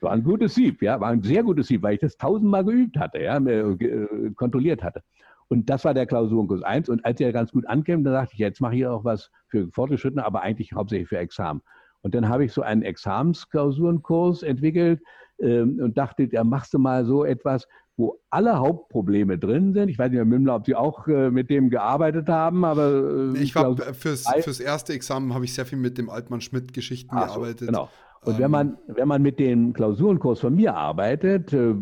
[0.00, 2.98] War ein gutes Sieb, ja, war ein sehr gutes Sieb, weil ich das tausendmal geübt
[2.98, 5.02] hatte, ja, äh, kontrolliert hatte.
[5.48, 6.88] Und das war der Klausurenkurs 1.
[6.88, 9.68] Und als er ganz gut ankam, dann dachte ich, jetzt mache ich auch was für
[9.70, 11.62] Fortgeschrittene, aber eigentlich hauptsächlich für Examen.
[12.02, 15.00] Und dann habe ich so einen Examensklausurenkurs entwickelt
[15.40, 17.66] ähm, und dachte, ja, machst du mal so etwas,
[17.96, 19.88] wo alle Hauptprobleme drin sind.
[19.88, 23.32] Ich weiß nicht, Herr Mümmler, ob Sie auch äh, mit dem gearbeitet haben, aber.
[23.34, 27.68] Äh, ich habe fürs, fürs erste Examen habe ich sehr viel mit dem Altmann-Schmidt-Geschichten gearbeitet.
[27.68, 27.88] Genau.
[28.22, 31.74] Und ähm, wenn man, wenn man mit dem Klausurenkurs von mir arbeitet, äh,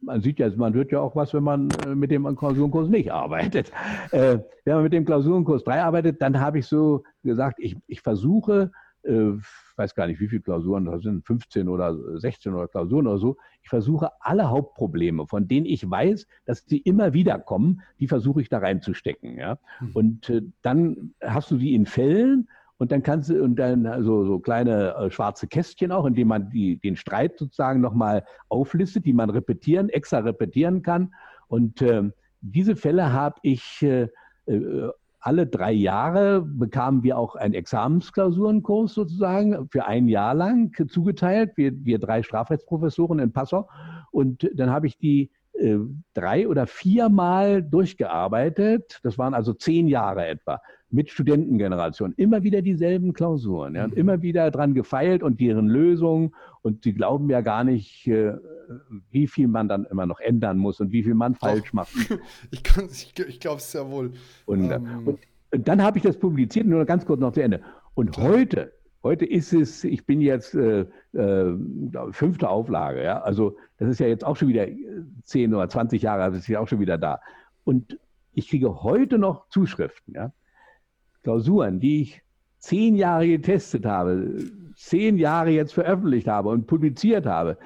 [0.00, 3.12] man sieht ja, man wird ja auch was, wenn man äh, mit dem Klausurenkurs nicht
[3.12, 3.72] arbeitet.
[4.10, 8.00] Äh, wenn man mit dem Klausurenkurs 3 arbeitet, dann habe ich so gesagt, ich, ich
[8.00, 8.70] versuche,
[9.02, 9.32] äh,
[9.76, 13.36] weiß gar nicht, wie viele Klausuren, das sind 15 oder 16 oder Klausuren oder so,
[13.62, 18.40] ich versuche alle Hauptprobleme, von denen ich weiß, dass sie immer wieder kommen, die versuche
[18.40, 19.36] ich da reinzustecken.
[19.36, 19.58] Ja?
[19.80, 19.90] Mhm.
[19.92, 24.24] Und äh, dann hast du sie in Fällen, und dann kannst du, und dann also
[24.24, 29.12] so kleine äh, schwarze Kästchen auch, indem man die, den Streit sozusagen nochmal auflistet, die
[29.12, 31.12] man repetieren, extra repetieren kann.
[31.48, 32.04] Und äh,
[32.40, 34.08] diese Fälle habe ich äh,
[34.46, 41.56] äh, alle drei Jahre bekamen wir auch einen Examensklausurenkurs sozusagen für ein Jahr lang zugeteilt,
[41.56, 43.68] wir, wir drei Strafrechtsprofessoren in Passau.
[44.12, 45.78] Und dann habe ich die äh,
[46.14, 49.00] drei oder viermal durchgearbeitet.
[49.02, 50.60] Das waren also zehn Jahre etwa
[50.90, 52.12] mit Studentengeneration.
[52.16, 53.98] Immer wieder dieselben Klausuren ja, und mhm.
[53.98, 56.34] immer wieder dran gefeilt und deren Lösungen.
[56.62, 58.34] Und sie glauben ja gar nicht, äh,
[59.10, 61.92] wie viel man dann immer noch ändern muss und wie viel man falsch macht.
[62.50, 64.12] Ich, ich, ich glaube es ja wohl.
[64.46, 65.02] Und, ähm.
[65.04, 65.18] und,
[65.50, 67.62] und dann habe ich das publiziert, nur ganz kurz noch zu Ende.
[67.94, 68.72] Und heute
[69.02, 71.56] Heute ist es, ich bin jetzt äh, äh,
[72.10, 73.20] fünfte Auflage, ja.
[73.22, 74.66] Also das ist ja jetzt auch schon wieder
[75.22, 77.20] zehn oder 20 Jahre, das ist ja auch schon wieder da.
[77.64, 77.98] Und
[78.34, 80.32] ich kriege heute noch Zuschriften, ja,
[81.28, 82.22] Klausuren, die ich
[82.56, 84.34] zehn Jahre getestet habe,
[84.76, 87.58] zehn Jahre jetzt veröffentlicht habe und publiziert habe.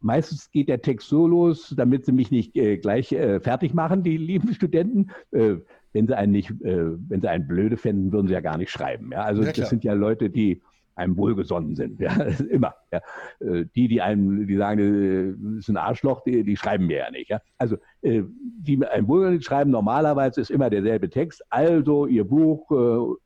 [0.00, 4.04] Meistens geht der Text so los, damit sie mich nicht äh, gleich äh, fertig machen,
[4.04, 5.10] die lieben Studenten.
[5.32, 5.56] Äh,
[5.92, 8.70] wenn sie einen nicht, äh, wenn sie einen blöde fänden, würden sie ja gar nicht
[8.70, 9.10] schreiben.
[9.12, 9.24] Ja?
[9.24, 10.62] Also ja, das sind ja Leute, die
[10.98, 12.00] einem wohlgesonnen sind.
[12.00, 12.12] Ja,
[12.50, 12.74] immer.
[12.92, 13.00] Ja.
[13.40, 16.98] Äh, die, die einem, die sagen, das äh, ist ein Arschloch, die, die schreiben mir
[16.98, 17.30] ja nicht.
[17.30, 17.40] Ja.
[17.56, 21.42] Also äh, die einem wohlgesonnen schreiben, normalerweise ist immer derselbe Text.
[21.50, 22.70] Also ihr Buch,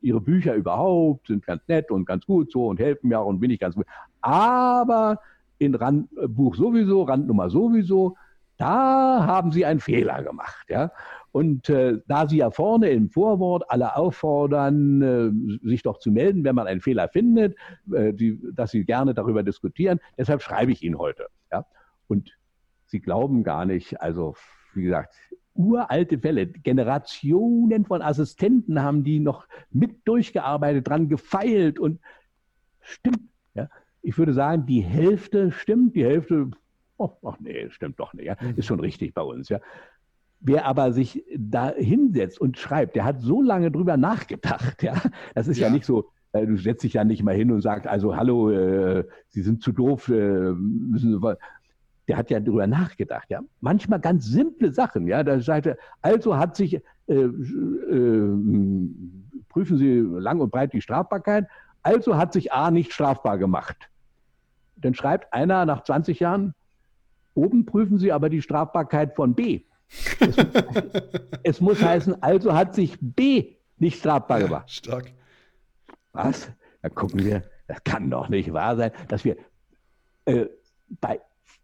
[0.01, 3.41] ihre Bücher überhaupt sind ganz nett und ganz gut so und helfen mir auch und
[3.41, 3.87] bin ich ganz gut.
[4.21, 5.19] Aber
[5.59, 8.17] in Randbuch sowieso, Randnummer sowieso,
[8.59, 10.67] da haben sie einen Fehler gemacht.
[10.69, 10.91] Ja.
[11.33, 15.03] Und äh, da Sie ja vorne im Vorwort alle auffordern,
[15.63, 17.57] äh, sich doch zu melden, wenn man einen Fehler findet,
[17.91, 21.27] äh, die, dass Sie gerne darüber diskutieren, deshalb schreibe ich Ihnen heute.
[21.51, 21.65] Ja?
[22.07, 22.37] Und
[22.87, 24.37] Sie glauben gar nicht, also
[24.75, 25.15] wie gesagt,
[25.55, 31.99] uralte Fälle, Generationen von Assistenten haben die noch mit durchgearbeitet, dran gefeilt und
[32.83, 33.23] stimmt.
[33.55, 33.71] Ja?
[34.03, 36.51] Ich würde sagen, die Hälfte stimmt, die Hälfte
[37.03, 38.27] oh, ach nee, stimmt doch nicht.
[38.27, 38.37] Ja.
[38.41, 38.55] Mhm.
[38.57, 39.49] Ist schon richtig bei uns.
[39.49, 39.61] Ja.
[40.45, 44.83] Wer aber sich da hinsetzt und schreibt, der hat so lange drüber nachgedacht.
[44.83, 45.01] Ja?
[45.35, 47.61] Das ist ja, ja nicht so, äh, du setzt dich ja nicht mal hin und
[47.61, 51.37] sagst, also hallo, äh, Sie sind zu doof, äh, müssen Sie.
[52.09, 53.31] Der hat ja drüber nachgedacht.
[53.31, 53.41] Ja?
[53.61, 55.07] Manchmal ganz simple Sachen.
[55.07, 55.23] Ja?
[55.23, 56.75] Da sagte, also hat sich,
[57.07, 58.39] äh, äh,
[59.49, 61.47] prüfen Sie lang und breit die Strafbarkeit,
[61.83, 63.77] also hat sich A nicht strafbar gemacht.
[64.77, 66.55] Dann schreibt einer nach 20 Jahren,
[67.35, 69.63] oben prüfen Sie aber die Strafbarkeit von B.
[70.21, 70.37] Es,
[71.43, 74.71] es, muss heißen, also hat sich B nicht strafbar ja, gemacht.
[74.71, 75.13] Stark.
[76.13, 76.51] Was?
[76.83, 79.37] Da gucken wir, das kann doch nicht wahr sein, dass wir
[80.25, 80.47] äh,
[81.01, 81.21] bei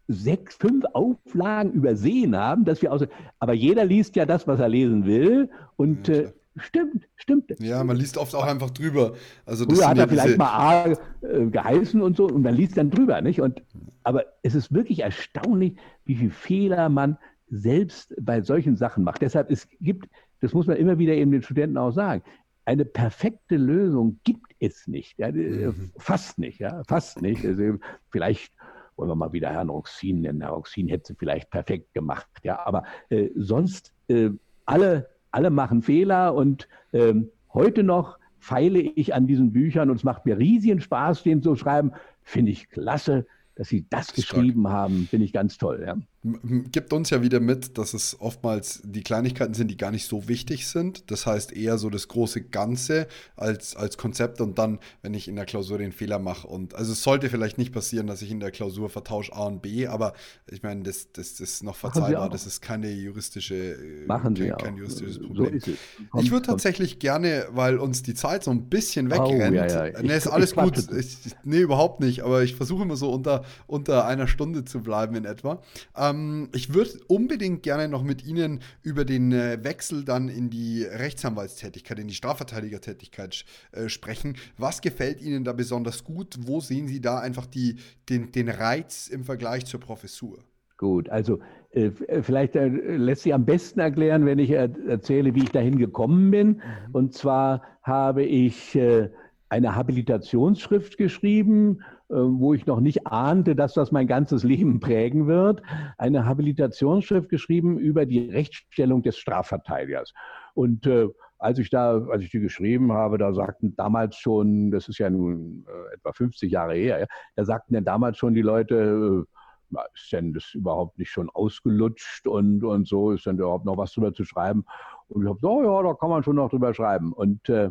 [0.07, 3.05] sechs, fünf Auflagen übersehen haben, dass wir aus.
[3.39, 5.49] Aber jeder liest ja das, was er lesen will.
[5.75, 7.59] Und ja, äh, stimmt, stimmt.
[7.59, 9.13] Ja, man liest oft auch einfach drüber.
[9.45, 10.85] Also das Früher hat er vielleicht mal A
[11.21, 13.39] äh, geheißen und so und man liest dann drüber, nicht?
[13.39, 13.61] Und,
[14.03, 15.75] aber es ist wirklich erstaunlich,
[16.05, 17.17] wie viele Fehler man
[17.49, 19.21] selbst bei solchen Sachen macht.
[19.21, 20.09] Deshalb es gibt,
[20.41, 22.23] das muss man immer wieder eben den Studenten auch sagen,
[22.65, 25.17] eine perfekte Lösung gibt es nicht.
[25.17, 25.91] Ja, äh, mhm.
[25.97, 27.43] Fast nicht, ja, fast nicht.
[27.45, 27.77] Also
[28.11, 28.53] vielleicht
[28.95, 30.41] wollen wir mal wieder Herrn Roxin nennen.
[30.41, 34.29] Herr Roxin hätte sie vielleicht perfekt gemacht, ja, aber äh, sonst äh,
[34.65, 37.15] alle, alle machen Fehler und äh,
[37.53, 41.55] heute noch feile ich an diesen Büchern und es macht mir riesigen Spaß, den zu
[41.55, 41.93] schreiben.
[42.21, 43.25] Finde ich klasse,
[43.55, 45.07] dass Sie das geschrieben haben.
[45.09, 45.83] Finde ich ganz toll.
[45.85, 50.05] Ja gibt uns ja wieder mit, dass es oftmals die Kleinigkeiten sind, die gar nicht
[50.05, 51.09] so wichtig sind.
[51.09, 53.07] Das heißt eher so das große Ganze
[53.37, 56.45] als, als Konzept und dann, wenn ich in der Klausur den Fehler mache.
[56.45, 59.61] Und also es sollte vielleicht nicht passieren, dass ich in der Klausur vertausche A und
[59.61, 60.13] B, aber
[60.51, 62.29] ich meine, das, das, das ist noch verzeihbar.
[62.29, 65.61] Das ist keine juristische, äh, Machen kein, kein juristisches Problem.
[65.61, 65.71] So
[66.11, 69.53] kommt, ich würde tatsächlich gerne, weil uns die Zeit so ein bisschen wegrennt.
[69.53, 70.01] Oh, ja, ja.
[70.01, 70.77] Nee, ist alles gut.
[70.91, 72.23] Ich, nee, überhaupt nicht.
[72.23, 75.61] Aber ich versuche immer so unter, unter einer Stunde zu bleiben in etwa.
[75.95, 80.49] Ähm, ähm, ich würde unbedingt gerne noch mit Ihnen über den äh, Wechsel dann in
[80.49, 84.37] die Rechtsanwaltstätigkeit, in die Strafverteidigertätigkeit äh, sprechen.
[84.57, 86.35] Was gefällt Ihnen da besonders gut?
[86.39, 87.77] Wo sehen Sie da einfach die,
[88.09, 90.39] den, den Reiz im Vergleich zur Professur?
[90.77, 91.39] Gut, also
[91.71, 95.51] äh, äh vielleicht äh, lässt sich am besten erklären, wenn ich äh, erzähle, wie ich
[95.51, 96.47] dahin gekommen bin.
[96.47, 96.61] Mhm.
[96.93, 99.09] Und zwar habe ich äh,
[99.49, 105.61] eine Habilitationsschrift geschrieben wo ich noch nicht ahnte, dass das mein ganzes Leben prägen wird,
[105.97, 110.13] eine Habilitationsschrift geschrieben über die Rechtsstellung des Strafverteidigers.
[110.55, 111.07] Und äh,
[111.37, 115.09] als ich da, als ich die geschrieben habe, da sagten damals schon, das ist ja
[115.09, 117.05] nun äh, etwa 50 Jahre her, ja,
[117.35, 119.25] da sagten dann damals schon die Leute,
[119.71, 123.77] äh, ist denn das überhaupt nicht schon ausgelutscht und, und so, ist denn überhaupt noch
[123.77, 124.65] was drüber zu schreiben?
[125.07, 127.13] Und ich habe gesagt, oh ja, da kann man schon noch drüber schreiben.
[127.13, 127.69] Und äh,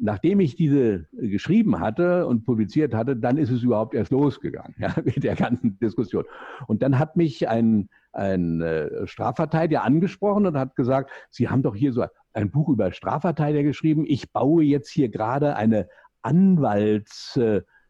[0.00, 4.74] nachdem ich diese äh, geschrieben hatte und publiziert hatte, dann ist es überhaupt erst losgegangen
[4.78, 6.24] ja, mit der ganzen Diskussion.
[6.66, 11.74] Und dann hat mich ein, ein äh, Strafverteidiger angesprochen und hat gesagt, Sie haben doch
[11.74, 14.04] hier so ein Buch über Strafverteidiger geschrieben.
[14.06, 15.88] Ich baue jetzt hier gerade eine
[16.22, 17.38] Anwalts...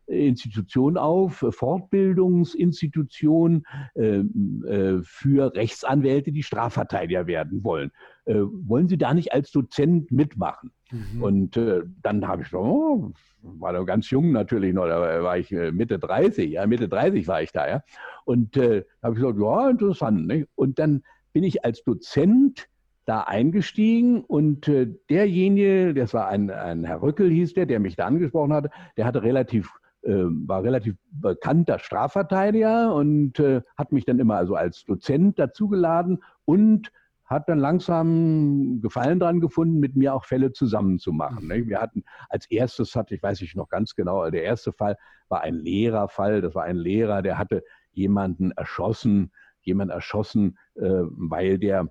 [0.08, 7.90] Institution auf, Fortbildungsinstitution äh, äh, für Rechtsanwälte, die Strafverteidiger werden wollen.
[8.24, 10.72] Äh, wollen Sie da nicht als Dozent mitmachen?
[10.90, 11.22] Mhm.
[11.22, 15.38] Und äh, dann habe ich so, oh, war da ganz jung natürlich noch, da war
[15.38, 17.82] ich äh, Mitte 30, ja, Mitte 30 war ich da, ja.
[18.24, 20.26] Und äh, habe ich gesagt, ja, interessant.
[20.26, 20.48] Nicht?
[20.54, 21.02] Und dann
[21.32, 22.68] bin ich als Dozent
[23.04, 27.96] da eingestiegen und äh, derjenige, das war ein, ein Herr Rückel hieß der, der mich
[27.96, 34.04] da angesprochen hatte, der hatte relativ äh, war relativ bekannter Strafverteidiger und äh, hat mich
[34.04, 36.90] dann immer also als Dozent dazugeladen und
[37.28, 41.46] hat dann langsam Gefallen dran gefunden, mit mir auch Fälle zusammenzumachen.
[41.46, 41.66] Ne?
[41.66, 44.96] Wir hatten als erstes hatte ich, weiß ich noch ganz genau, der erste Fall
[45.28, 46.40] war ein Lehrerfall.
[46.40, 49.30] Das war ein Lehrer, der hatte jemanden erschossen,
[49.60, 51.86] jemand erschossen, äh, weil der äh,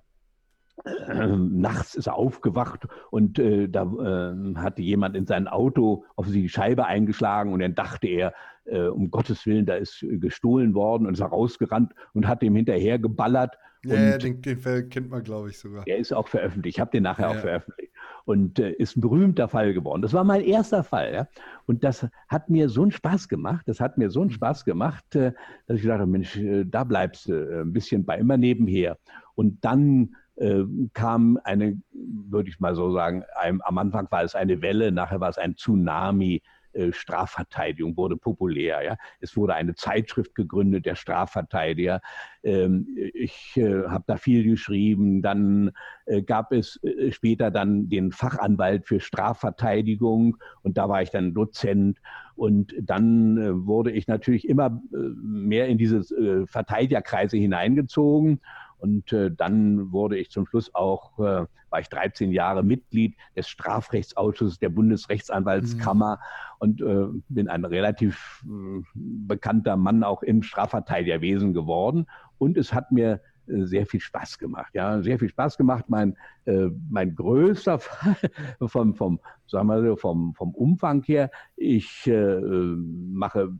[1.36, 6.48] nachts ist er aufgewacht und äh, da äh, hatte jemand in sein Auto auf die
[6.48, 8.32] Scheibe eingeschlagen und dann dachte er,
[8.64, 12.54] äh, um Gottes Willen, da ist gestohlen worden und ist er rausgerannt und hat ihm
[12.54, 13.56] hinterher geballert.
[13.84, 15.84] Ja, den, den, Fall kennt man, glaube ich, sogar.
[15.84, 16.76] Der ist auch veröffentlicht.
[16.76, 17.36] Ich habe den nachher ja.
[17.36, 17.92] auch veröffentlicht.
[18.24, 20.02] Und äh, ist ein berühmter Fall geworden.
[20.02, 21.14] Das war mein erster Fall.
[21.14, 21.28] Ja?
[21.66, 23.66] Und das hat mir so einen Spaß gemacht.
[23.68, 24.34] Das hat mir so einen mhm.
[24.34, 25.32] Spaß gemacht, äh,
[25.66, 28.98] dass ich gedacht habe, Mensch, da bleibst du ein bisschen bei immer nebenher.
[29.36, 30.64] Und dann äh,
[30.94, 35.20] kam eine, würde ich mal so sagen, ein, am Anfang war es eine Welle, nachher
[35.20, 36.42] war es ein Tsunami.
[36.78, 38.82] Äh, Strafverteidigung wurde populär.
[38.84, 38.96] Ja?
[39.20, 42.00] Es wurde eine Zeitschrift gegründet, der Strafverteidiger.
[42.42, 45.22] Ähm, ich äh, habe da viel geschrieben.
[45.22, 45.72] Dann
[46.06, 51.34] äh, gab es äh, später dann den Fachanwalt für Strafverteidigung und da war ich dann
[51.34, 51.98] Dozent.
[52.36, 58.40] Und dann äh, wurde ich natürlich immer mehr in diese Verteidigerkreise hineingezogen.
[58.78, 63.48] Und äh, dann wurde ich zum Schluss auch, äh, war ich 13 Jahre Mitglied des
[63.48, 66.20] Strafrechtsausschusses der Bundesrechtsanwaltskammer mhm.
[66.58, 72.06] und äh, bin ein relativ äh, bekannter Mann auch im Strafverteidigerwesen geworden.
[72.38, 74.74] Und es hat mir äh, sehr viel Spaß gemacht.
[74.74, 75.86] Ja, sehr viel Spaß gemacht.
[75.88, 78.16] Mein, äh, mein größter Fall
[78.66, 83.50] vom, vom, sagen wir so, vom, vom Umfang her, ich äh, mache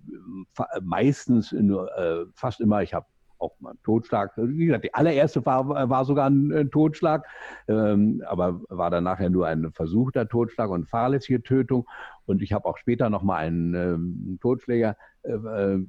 [0.82, 3.06] meistens nur, äh, fast immer, ich habe
[3.38, 4.32] auch mal ein Totschlag.
[4.36, 7.26] Wie gesagt, die allererste war, war sogar ein, ein Totschlag,
[7.68, 11.86] ähm, aber war dann nachher nur ein versuchter Totschlag und fahrlässige Tötung.
[12.26, 15.17] Und ich habe auch später nochmal einen ähm, Totschläger äh, äh,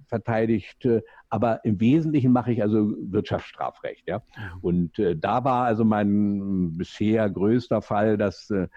[0.07, 0.87] verteidigt.
[1.29, 4.07] Aber im Wesentlichen mache ich also Wirtschaftsstrafrecht.
[4.07, 4.17] Ja?
[4.17, 4.59] Mhm.
[4.61, 8.67] Und äh, da war also mein bisher größter Fall, dass äh,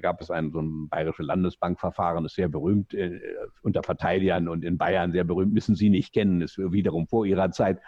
[0.00, 3.20] gab es ein so ein bayerische Landesbankverfahren, ist sehr berühmt äh,
[3.62, 7.50] unter Verteidigern und in Bayern sehr berühmt, müssen Sie nicht kennen, ist wiederum vor Ihrer
[7.50, 7.80] Zeit.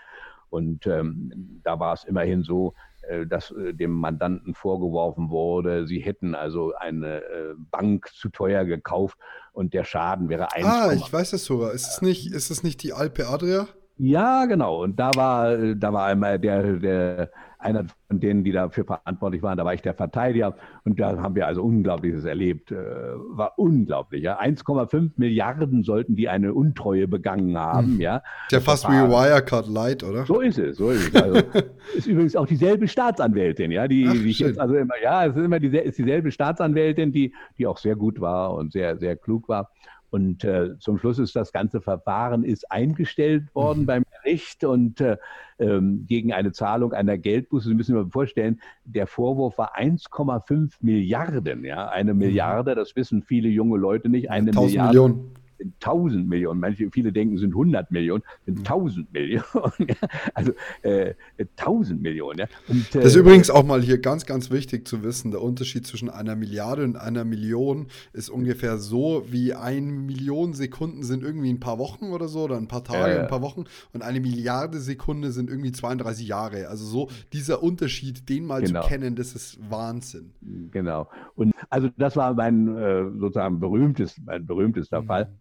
[0.49, 2.90] Und ähm, da war es immerhin so, äh,
[3.27, 9.19] dass äh, dem Mandanten vorgeworfen wurde, sie hätten also eine äh, Bank zu teuer gekauft
[9.53, 10.67] und der Schaden wäre 1.
[10.67, 11.73] Ah, ich weiß es sogar.
[11.73, 13.69] Ist es nicht, ist es nicht die Alpe Adria?
[13.97, 14.83] Ja, genau.
[14.83, 17.31] Und da war, da war einmal der, der,
[17.61, 20.57] einer von denen, die dafür verantwortlich waren, da war ich der Verteidiger.
[20.85, 22.73] Und da haben wir also Unglaubliches erlebt.
[22.73, 24.23] Äh, war unglaublich.
[24.23, 24.41] Ja.
[24.41, 27.95] 1,5 Milliarden sollten die eine Untreue begangen haben.
[27.95, 28.01] Hm.
[28.01, 28.23] Ja.
[28.51, 30.25] Der fast wie Wirecard Light, oder?
[30.27, 30.79] So ist es.
[30.79, 31.23] So ist es.
[31.23, 31.41] Also,
[31.97, 35.45] ist übrigens auch dieselbe Staatsanwältin, ja, die, Ach, die jetzt also immer, ja, es ist
[35.45, 39.49] immer die, ist dieselbe Staatsanwältin, die, die auch sehr gut war und sehr, sehr klug
[39.49, 39.71] war.
[40.11, 43.87] Und äh, zum Schluss ist das ganze Verfahren ist eingestellt worden mhm.
[43.87, 45.17] beim Gericht und äh,
[45.59, 47.69] ähm, gegen eine Zahlung einer Geldbuße.
[47.69, 51.65] Sie müssen sich mal vorstellen, der Vorwurf war 1,5 Milliarden.
[51.65, 52.21] Ja, eine mhm.
[52.21, 54.31] Milliarde, das wissen viele junge Leute nicht.
[54.31, 54.89] Eine 1000 Milliarde.
[54.89, 56.59] Millionen sind 1000 Millionen.
[56.59, 59.13] Manche, viele denken, sind 100 Millionen, sind 1000 mhm.
[59.13, 59.43] Millionen.
[60.35, 60.53] also
[60.83, 61.15] äh,
[61.59, 62.41] 1000 Millionen.
[62.41, 62.47] Ja.
[62.69, 65.31] Und, äh, das ist übrigens auch mal hier ganz, ganz wichtig zu wissen.
[65.31, 71.03] Der Unterschied zwischen einer Milliarde und einer Million ist ungefähr so, wie eine Million Sekunden
[71.03, 73.65] sind irgendwie ein paar Wochen oder so, oder ein paar Tage, äh, ein paar Wochen.
[73.93, 76.69] Und eine Milliarde Sekunde sind irgendwie 32 Jahre.
[76.69, 78.83] Also so dieser Unterschied, den mal genau.
[78.83, 80.33] zu kennen, das ist Wahnsinn.
[80.71, 81.09] Genau.
[81.35, 85.07] Und also das war mein äh, sozusagen berühmtes, mein berühmtester mhm.
[85.07, 85.33] Fall.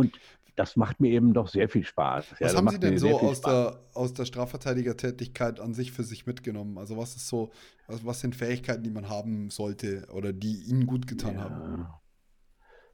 [0.00, 0.18] Und
[0.56, 2.32] das macht mir eben doch sehr viel Spaß.
[2.38, 6.26] Was ja, haben Sie denn so aus der, aus der Strafverteidigertätigkeit an sich für sich
[6.26, 6.76] mitgenommen?
[6.76, 7.50] Also was ist so,
[7.86, 11.44] was, was sind Fähigkeiten, die man haben sollte oder die Ihnen gut getan ja.
[11.44, 11.86] haben?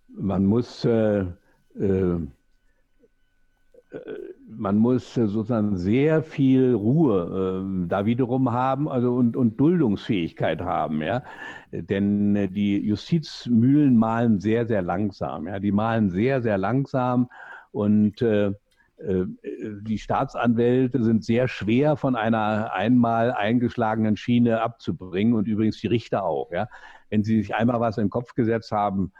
[0.09, 1.24] Man muss äh,
[1.74, 2.20] äh,
[4.49, 11.03] man muss sozusagen sehr viel Ruhe äh, da wiederum haben also und, und Duldungsfähigkeit haben,
[11.03, 11.22] ja.
[11.72, 15.49] Denn äh, die Justizmühlen malen sehr, sehr langsam.
[15.49, 15.59] Ja.
[15.59, 17.28] Die malen sehr, sehr langsam
[17.72, 18.53] und äh,
[18.99, 19.26] äh
[19.82, 26.24] die Staatsanwälte sind sehr schwer von einer einmal eingeschlagenen Schiene abzubringen und übrigens die Richter
[26.24, 26.53] auch.
[26.53, 26.68] Ja.
[27.11, 29.12] Wenn sie sich einmal was den Kopf gesetzt haben,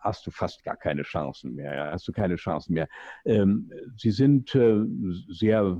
[0.00, 1.74] hast du fast gar keine Chancen mehr.
[1.74, 2.88] Ja, hast du keine Chancen mehr.
[3.24, 4.84] Ähm, sie sind äh,
[5.28, 5.76] sehr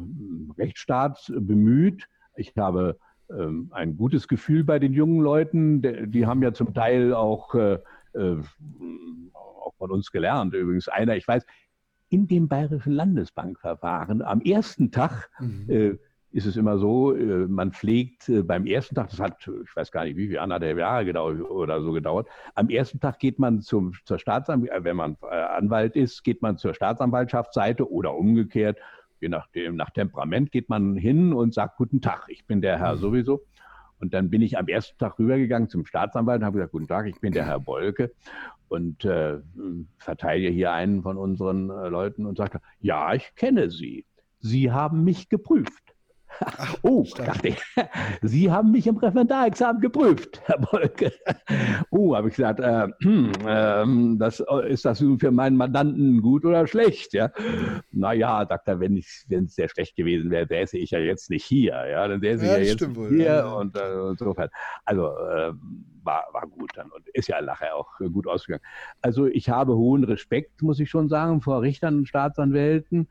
[0.58, 2.08] rechtsstaatsbemüht.
[2.36, 2.98] Ich habe
[3.30, 5.82] ähm, ein gutes Gefühl bei den jungen Leuten.
[5.82, 7.78] Die, die haben ja zum Teil auch, äh,
[8.14, 8.36] äh,
[9.34, 10.54] auch von uns gelernt.
[10.54, 11.44] Übrigens einer, ich weiß,
[12.08, 15.98] in dem Bayerischen Landesbankverfahren am ersten Tag mhm äh,
[16.32, 19.90] ist es immer so, äh, man pflegt äh, beim ersten Tag, das hat, ich weiß
[19.90, 22.28] gar nicht, wie viel, anderthalb Jahre gedauert oder so gedauert.
[22.54, 26.56] Am ersten Tag geht man zum, zur Staatsanwaltschaft, äh, wenn man Anwalt ist, geht man
[26.56, 28.78] zur Staatsanwaltschaftsseite oder umgekehrt,
[29.20, 32.94] je nachdem, nach Temperament geht man hin und sagt, guten Tag, ich bin der Herr
[32.94, 33.00] mhm.
[33.00, 33.42] sowieso.
[33.98, 37.06] Und dann bin ich am ersten Tag rübergegangen zum Staatsanwalt und habe gesagt, guten Tag,
[37.06, 38.12] ich bin der Herr Bolke
[38.68, 39.38] und äh,
[39.98, 44.06] verteidige hier einen von unseren äh, Leuten und sagte, ja, ich kenne Sie.
[44.38, 45.89] Sie haben mich geprüft.
[46.40, 47.58] Ach, oh, dachte ich,
[48.22, 51.12] Sie haben mich im Referendarexamen geprüft, Herr Bolke.
[51.90, 57.12] Oh, habe ich gesagt, äh, äh, das, ist das für meinen Mandanten gut oder schlecht?
[57.12, 57.30] Ja?
[57.90, 61.86] Naja, sagt er, wenn es sehr schlecht gewesen wäre, säße ich ja jetzt nicht hier.
[61.90, 62.06] Ja?
[62.08, 63.52] Dann säße ja, ich ja jetzt wohl, hier ja.
[63.52, 64.48] und äh, insofern.
[64.84, 65.52] Also äh,
[66.02, 68.64] war, war gut dann und ist ja nachher auch gut ausgegangen.
[69.02, 73.08] Also ich habe hohen Respekt, muss ich schon sagen, vor Richtern und Staatsanwälten,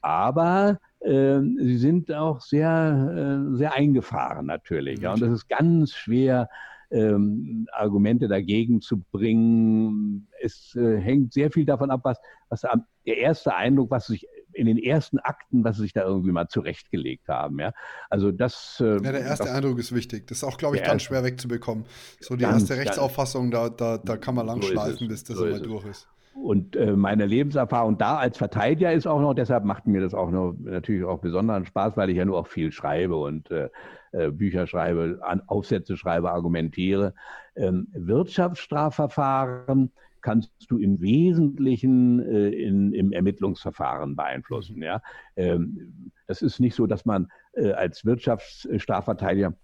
[0.00, 5.00] aber ähm, sie sind auch sehr, äh, sehr eingefahren natürlich.
[5.00, 6.48] Ja, und das ist ganz schwer,
[6.90, 10.28] ähm, Argumente dagegen zu bringen.
[10.42, 12.62] Es äh, hängt sehr viel davon ab, was, was
[13.06, 16.48] der erste Eindruck, was sich in den ersten Akten, was sie sich da irgendwie mal
[16.48, 17.60] zurechtgelegt haben.
[17.60, 17.72] Ja?
[18.08, 18.78] Also das.
[18.80, 20.26] Äh, ja, der erste das, Eindruck ist wichtig.
[20.26, 21.84] Das ist auch, glaube ich, ganz schwer wegzubekommen.
[22.20, 25.36] So die ganz, erste Rechtsauffassung, da, da, da kann man lang so schleifen, bis das
[25.36, 26.08] so immer durch ist.
[26.34, 30.30] Und äh, meine Lebenserfahrung da als Verteidiger ist auch noch, deshalb macht mir das auch
[30.30, 33.68] noch natürlich auch besonderen Spaß, weil ich ja nur auch viel schreibe und äh,
[34.12, 37.14] äh Bücher schreibe, an, Aufsätze schreibe, argumentiere.
[37.56, 44.82] Ähm, Wirtschaftsstrafverfahren kannst du im Wesentlichen äh, in, im Ermittlungsverfahren beeinflussen.
[44.82, 45.02] Ja?
[45.36, 49.54] Ähm, das ist nicht so, dass man äh, als Wirtschaftsstrafverteidiger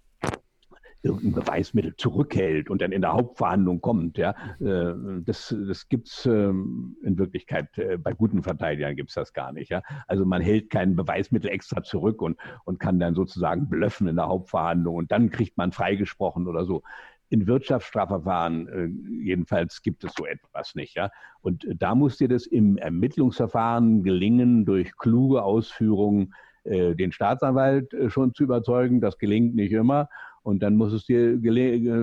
[1.07, 4.17] irgendein Beweismittel zurückhält und dann in der Hauptverhandlung kommt.
[4.17, 9.15] Ja, äh, das, das gibt es ähm, in Wirklichkeit, äh, bei guten Verteidigern gibt es
[9.15, 9.69] das gar nicht.
[9.69, 9.81] Ja?
[10.07, 14.27] Also man hält kein Beweismittel extra zurück und, und kann dann sozusagen blöffen in der
[14.27, 16.83] Hauptverhandlung und dann kriegt man freigesprochen oder so.
[17.29, 20.95] In Wirtschaftsstrafverfahren äh, jedenfalls gibt es so etwas nicht.
[20.95, 21.09] Ja?
[21.41, 26.33] Und da muss dir das im Ermittlungsverfahren gelingen, durch kluge Ausführungen
[26.69, 28.99] den Staatsanwalt schon zu überzeugen.
[28.99, 30.09] Das gelingt nicht immer.
[30.47, 31.37] Und dann muss es dir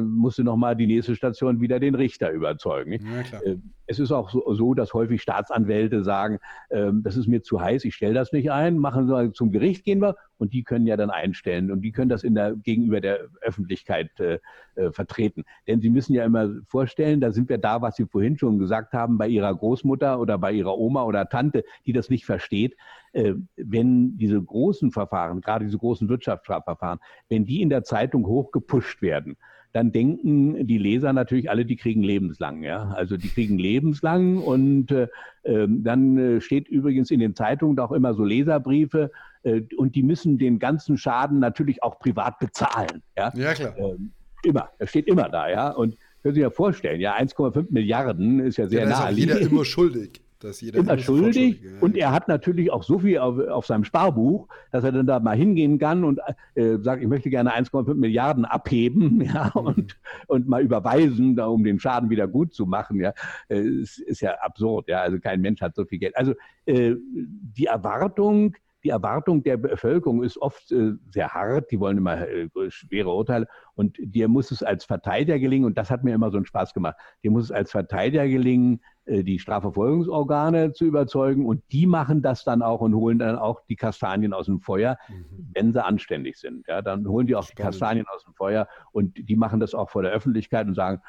[0.04, 2.92] musst du nochmal die nächste Station wieder den Richter überzeugen.
[2.92, 6.38] Ja, äh, es ist auch so, so, dass häufig Staatsanwälte sagen,
[6.70, 9.82] ähm, das ist mir zu heiß, ich stelle das nicht ein, machen wir zum Gericht
[9.84, 13.00] gehen wir und die können ja dann einstellen und die können das in der, gegenüber
[13.00, 14.38] der Öffentlichkeit äh,
[14.74, 15.44] äh, vertreten.
[15.66, 18.92] Denn sie müssen ja immer vorstellen, da sind wir da, was Sie vorhin schon gesagt
[18.92, 22.76] haben, bei Ihrer Großmutter oder bei Ihrer Oma oder Tante, die das nicht versteht,
[23.12, 29.02] äh, wenn diese großen Verfahren, gerade diese großen Wirtschaftsstrafverfahren, wenn die in der Zeitung hochgepusht
[29.02, 29.36] werden,
[29.72, 32.62] dann denken die Leser natürlich alle, die kriegen lebenslang.
[32.62, 32.90] Ja?
[32.94, 35.08] Also die kriegen lebenslang und äh,
[35.44, 39.10] ähm, dann äh, steht übrigens in den Zeitungen auch immer so Leserbriefe
[39.42, 43.02] äh, und die müssen den ganzen Schaden natürlich auch privat bezahlen.
[43.16, 43.76] Ja, ja klar.
[43.76, 44.12] Ähm,
[44.44, 45.50] immer, das steht immer da.
[45.50, 49.32] Ja, und können Sie sich ja vorstellen, ja, 1,5 Milliarden ist ja sehr ja, naheliegend.
[49.32, 51.62] Ist jeder immer schuldig dass jeder immer schuldig.
[51.62, 51.70] Ja.
[51.80, 55.18] Und er hat natürlich auch so viel auf, auf, seinem Sparbuch, dass er dann da
[55.20, 56.20] mal hingehen kann und
[56.54, 59.60] äh, sagt, ich möchte gerne 1,5 Milliarden abheben ja, mhm.
[59.60, 63.00] und, und mal überweisen, da, um den Schaden wieder gut zu machen.
[63.00, 63.12] Ja.
[63.48, 64.88] Äh, ist, ist ja absurd.
[64.88, 65.00] Ja.
[65.00, 66.16] Also kein Mensch hat so viel Geld.
[66.16, 66.34] Also
[66.66, 71.70] äh, die Erwartung, die Erwartung der Bevölkerung ist oft äh, sehr hart.
[71.70, 73.48] Die wollen immer äh, schwere Urteile.
[73.74, 76.74] Und dir muss es als Verteidiger gelingen, und das hat mir immer so einen Spaß
[76.74, 82.22] gemacht, dir muss es als Verteidiger gelingen, äh, die Strafverfolgungsorgane zu überzeugen und die machen
[82.22, 85.50] das dann auch und holen dann auch die Kastanien aus dem Feuer, mhm.
[85.52, 86.66] wenn sie anständig sind.
[86.66, 87.58] Ja, dann holen die auch Spannend.
[87.58, 91.02] die Kastanien aus dem Feuer und die machen das auch vor der Öffentlichkeit und sagen,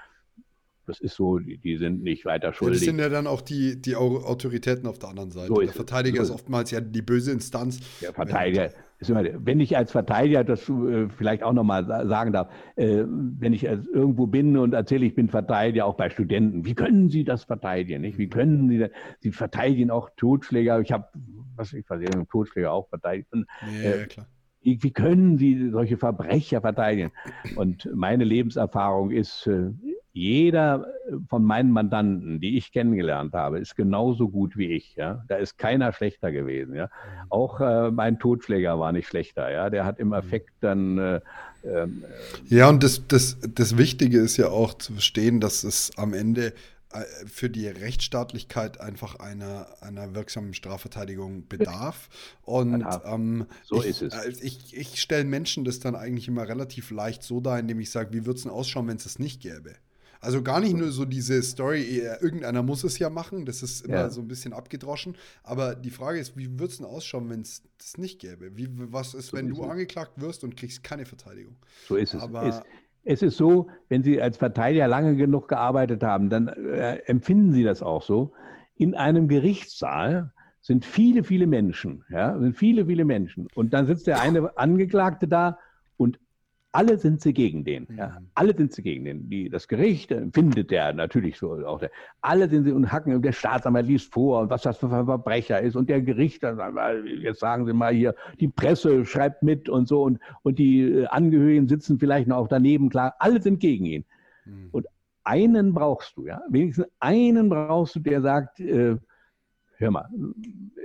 [0.86, 2.82] das ist so, die, die sind nicht weiter schuldig.
[2.82, 5.48] Ja, das sind ja dann auch die, die Autoritäten auf der anderen Seite.
[5.48, 7.80] So der Verteidiger so ist oftmals ja die böse Instanz.
[8.02, 12.50] Der Verteidiger ist immer, wenn ich als Verteidiger das äh, vielleicht auch nochmal sagen darf,
[12.76, 17.10] äh, wenn ich irgendwo bin und erzähle, ich bin Verteidiger, auch bei Studenten, wie können
[17.10, 18.02] Sie das verteidigen?
[18.02, 18.18] Nicht?
[18.18, 18.92] Wie können Sie das?
[19.20, 20.80] Sie verteidigen auch Totschläger.
[20.80, 21.08] Ich habe,
[21.56, 23.28] was ich weiß, Totschläger auch verteidigt.
[23.32, 23.48] Und,
[23.84, 24.28] ja, äh, klar.
[24.62, 27.12] Wie, können Sie solche Verbrecher verteidigen?
[27.56, 29.48] Und meine Lebenserfahrung ist,
[30.16, 30.94] jeder
[31.28, 34.96] von meinen Mandanten, die ich kennengelernt habe, ist genauso gut wie ich.
[34.96, 35.26] Ja?
[35.28, 36.74] Da ist keiner schlechter gewesen.
[36.74, 36.86] Ja?
[36.86, 37.32] Mhm.
[37.32, 39.52] Auch äh, mein Totschläger war nicht schlechter.
[39.52, 39.70] Ja?
[39.70, 40.62] Der hat im Effekt mhm.
[40.62, 40.98] dann.
[40.98, 41.16] Äh,
[41.64, 41.88] äh,
[42.48, 46.54] ja, und das, das, das Wichtige ist ja auch zu verstehen, dass es am Ende
[46.94, 52.08] äh, für die Rechtsstaatlichkeit einfach einer, einer wirksamen Strafverteidigung bedarf.
[52.44, 54.14] Und ähm, so ich, ist es.
[54.14, 57.92] Äh, ich, ich stelle Menschen das dann eigentlich immer relativ leicht so dar, indem ich
[57.92, 59.76] sage, wie würde es denn ausschauen, wenn es das nicht gäbe?
[60.26, 63.96] Also gar nicht nur so diese Story, irgendeiner muss es ja machen, das ist immer
[63.96, 64.10] ja.
[64.10, 65.16] so ein bisschen abgedroschen.
[65.44, 68.58] Aber die Frage ist, wie würde es denn ausschauen, wenn es das nicht gäbe?
[68.58, 69.70] Wie, was ist, so wenn ist du es.
[69.70, 71.56] angeklagt wirst und kriegst keine Verteidigung?
[71.88, 72.24] So ist es.
[72.24, 72.62] Aber es,
[73.04, 77.64] es ist so, wenn Sie als Verteidiger lange genug gearbeitet haben, dann äh, empfinden Sie
[77.64, 78.34] das auch so.
[78.78, 83.48] In einem Gerichtssaal sind viele, viele Menschen, ja, sind viele, viele Menschen.
[83.54, 85.60] Und dann sitzt der eine Angeklagte da
[86.76, 87.88] alle sind sie gegen den.
[87.98, 88.08] Ja.
[88.08, 88.28] Mhm.
[88.34, 89.30] Alle sind sie gegen den.
[89.30, 91.80] Die, das Gericht findet der natürlich so auch.
[91.80, 95.06] Der, alle sind sie und hacken, der Staatsanwalt liest vor und was das für ein
[95.06, 95.78] Verbrecher ist.
[95.78, 100.20] Und der Gericht, jetzt sagen Sie mal hier, die Presse schreibt mit und so und,
[100.44, 104.06] und die äh, Angehörigen sitzen vielleicht noch daneben, klar, alle sind gegen ihn.
[104.44, 104.70] Mhm.
[104.74, 104.86] Und
[105.24, 106.42] einen brauchst du, ja.
[106.50, 108.98] Wenigstens einen brauchst du, der sagt, äh,
[109.78, 110.10] hör mal,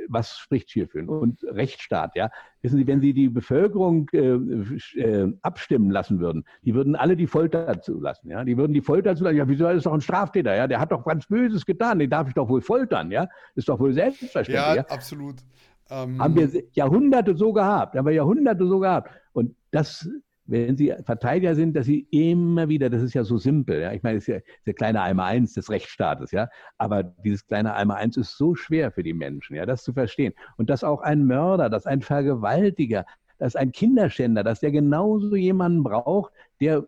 [0.08, 1.08] was spricht hierfür?
[1.08, 2.30] Und Rechtsstaat, ja.
[2.62, 7.26] Wissen Sie, wenn Sie die Bevölkerung äh, äh, abstimmen lassen würden, die würden alle die
[7.26, 8.44] Folter zulassen, ja.
[8.44, 9.36] Die würden die Folter zulassen.
[9.36, 10.66] Ja, wieso ist doch ein Straftäter, ja?
[10.66, 13.28] Der hat doch ganz Böses getan, den darf ich doch wohl foltern, ja.
[13.54, 14.54] Ist doch wohl selbstverständlich.
[14.54, 14.86] Ja, ja?
[14.88, 15.36] absolut.
[15.90, 19.10] Ähm, haben wir Jahrhunderte so gehabt, haben wir Jahrhunderte so gehabt.
[19.32, 20.08] Und das
[20.50, 24.02] wenn Sie Verteidiger sind, dass Sie immer wieder, das ist ja so simpel, ja, ich
[24.02, 27.96] meine, das ist ja der kleine Eimer 1 des Rechtsstaates, ja, aber dieses kleine Eimer
[27.96, 30.34] 1 ist so schwer für die Menschen, ja, das zu verstehen.
[30.56, 33.06] Und dass auch ein Mörder, dass ein Vergewaltiger,
[33.38, 36.84] dass ein Kinderschänder, dass der genauso jemanden braucht, der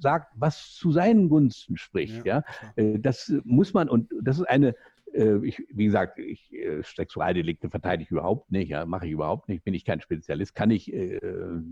[0.00, 2.42] sagt, was zu seinen Gunsten spricht, ja,
[2.76, 2.82] ja.
[2.82, 4.74] Äh, das muss man, und das ist eine
[5.12, 9.64] ich, wie gesagt, ich, äh, Sexualdelikte verteidige ich überhaupt nicht, ja, mache ich überhaupt nicht,
[9.64, 11.20] bin ich kein Spezialist, kann ich, äh,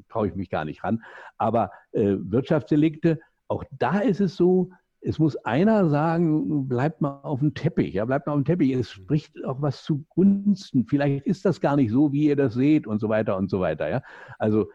[0.08, 1.02] traue ich mich gar nicht ran.
[1.36, 4.70] Aber äh, Wirtschaftsdelikte, auch da ist es so,
[5.00, 8.72] es muss einer sagen, bleibt mal auf dem Teppich, ja, bleibt mal auf dem Teppich.
[8.72, 10.86] Es spricht auch was zugunsten.
[10.86, 13.60] Vielleicht ist das gar nicht so, wie ihr das seht und so weiter und so
[13.60, 14.02] weiter, ja.
[14.38, 14.70] Also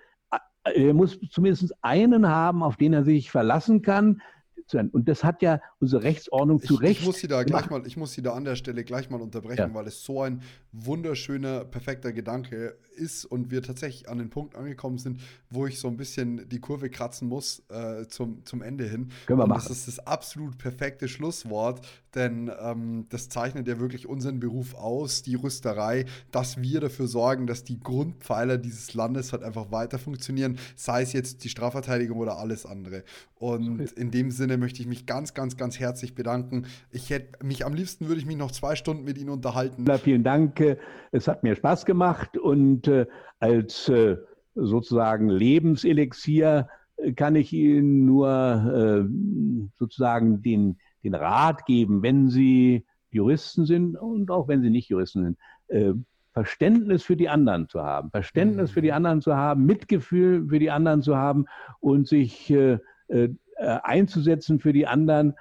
[0.64, 4.22] er muss zumindest einen haben, auf den er sich verlassen kann,
[4.70, 4.92] zu Ende.
[4.94, 7.02] Und das hat ja unsere Rechtsordnung zu Recht.
[7.02, 9.22] Ich muss Sie da gleich mal, ich muss Sie da an der Stelle gleich mal
[9.22, 9.74] unterbrechen, ja.
[9.74, 10.42] weil es so ein
[10.72, 15.88] wunderschöner, perfekter Gedanke ist und wir tatsächlich an den Punkt angekommen sind, wo ich so
[15.88, 19.10] ein bisschen die Kurve kratzen muss äh, zum, zum Ende hin.
[19.26, 19.68] Können wir und machen.
[19.68, 21.86] Das ist das absolut perfekte Schlusswort,
[22.16, 27.48] denn ähm, das zeichnet ja wirklich unseren Beruf aus, die Rüsterei, dass wir dafür sorgen,
[27.48, 32.38] dass die Grundpfeiler dieses Landes halt einfach weiter funktionieren, sei es jetzt die Strafverteidigung oder
[32.38, 33.04] alles andere.
[33.36, 36.66] Und in dem Sinne möchte ich mich ganz, ganz, ganz herzlich bedanken.
[36.92, 39.84] Ich hätte mich am liebsten würde ich mich noch zwei Stunden mit Ihnen unterhalten.
[39.88, 40.78] Na, vielen Dank.
[41.12, 43.06] Es hat mir Spaß gemacht und äh,
[43.40, 44.18] als äh,
[44.56, 46.68] sozusagen Lebenselixier
[47.16, 54.32] kann ich Ihnen nur äh, sozusagen den, den Rat geben, wenn Sie Juristen sind und
[54.32, 55.38] auch wenn Sie nicht Juristen sind,
[55.68, 55.94] äh,
[56.34, 58.74] Verständnis für die anderen zu haben, Verständnis mhm.
[58.74, 61.46] für die anderen zu haben, Mitgefühl für die anderen zu haben
[61.80, 65.34] und sich äh, äh, einzusetzen für die anderen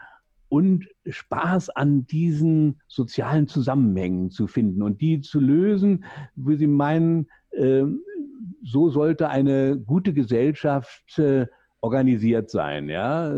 [0.48, 6.04] und Spaß an diesen sozialen Zusammenhängen zu finden und die zu lösen,
[6.34, 7.84] wo sie meinen, äh,
[8.64, 11.46] so sollte eine gute Gesellschaft äh,
[11.80, 12.88] organisiert sein.
[12.88, 13.32] Ja?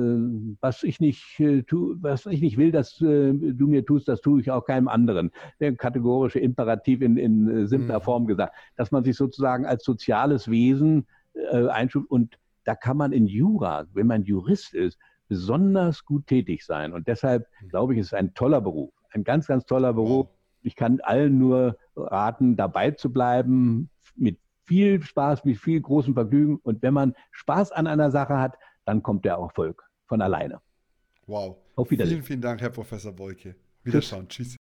[0.61, 4.21] Was, ich nicht, äh, tu, was ich nicht will, dass äh, du mir tust, das
[4.21, 5.31] tue ich auch keinem anderen.
[5.61, 8.03] Der kategorische Imperativ in, in äh, simpler mhm.
[8.03, 13.13] Form gesagt, dass man sich sozusagen als soziales Wesen äh, einstuft und da kann man
[13.13, 16.93] in Jura, wenn man Jurist ist, besonders gut tätig sein.
[16.93, 17.69] Und deshalb mhm.
[17.69, 20.29] glaube ich, ist es ein toller Beruf, ein ganz, ganz toller Beruf.
[20.63, 24.39] Ich kann allen nur raten, dabei zu bleiben, mit
[24.71, 26.61] viel Spaß, mit viel großem Vergnügen.
[26.63, 30.61] Und wenn man Spaß an einer Sache hat, dann kommt der Erfolg von alleine.
[31.27, 31.57] Wow.
[31.75, 32.19] Auf Wiedersehen.
[32.19, 33.57] Vielen, vielen Dank, Herr Professor Beuke.
[33.83, 34.29] Wiederschauen.
[34.29, 34.51] Tschüss.
[34.51, 34.59] Tschüss.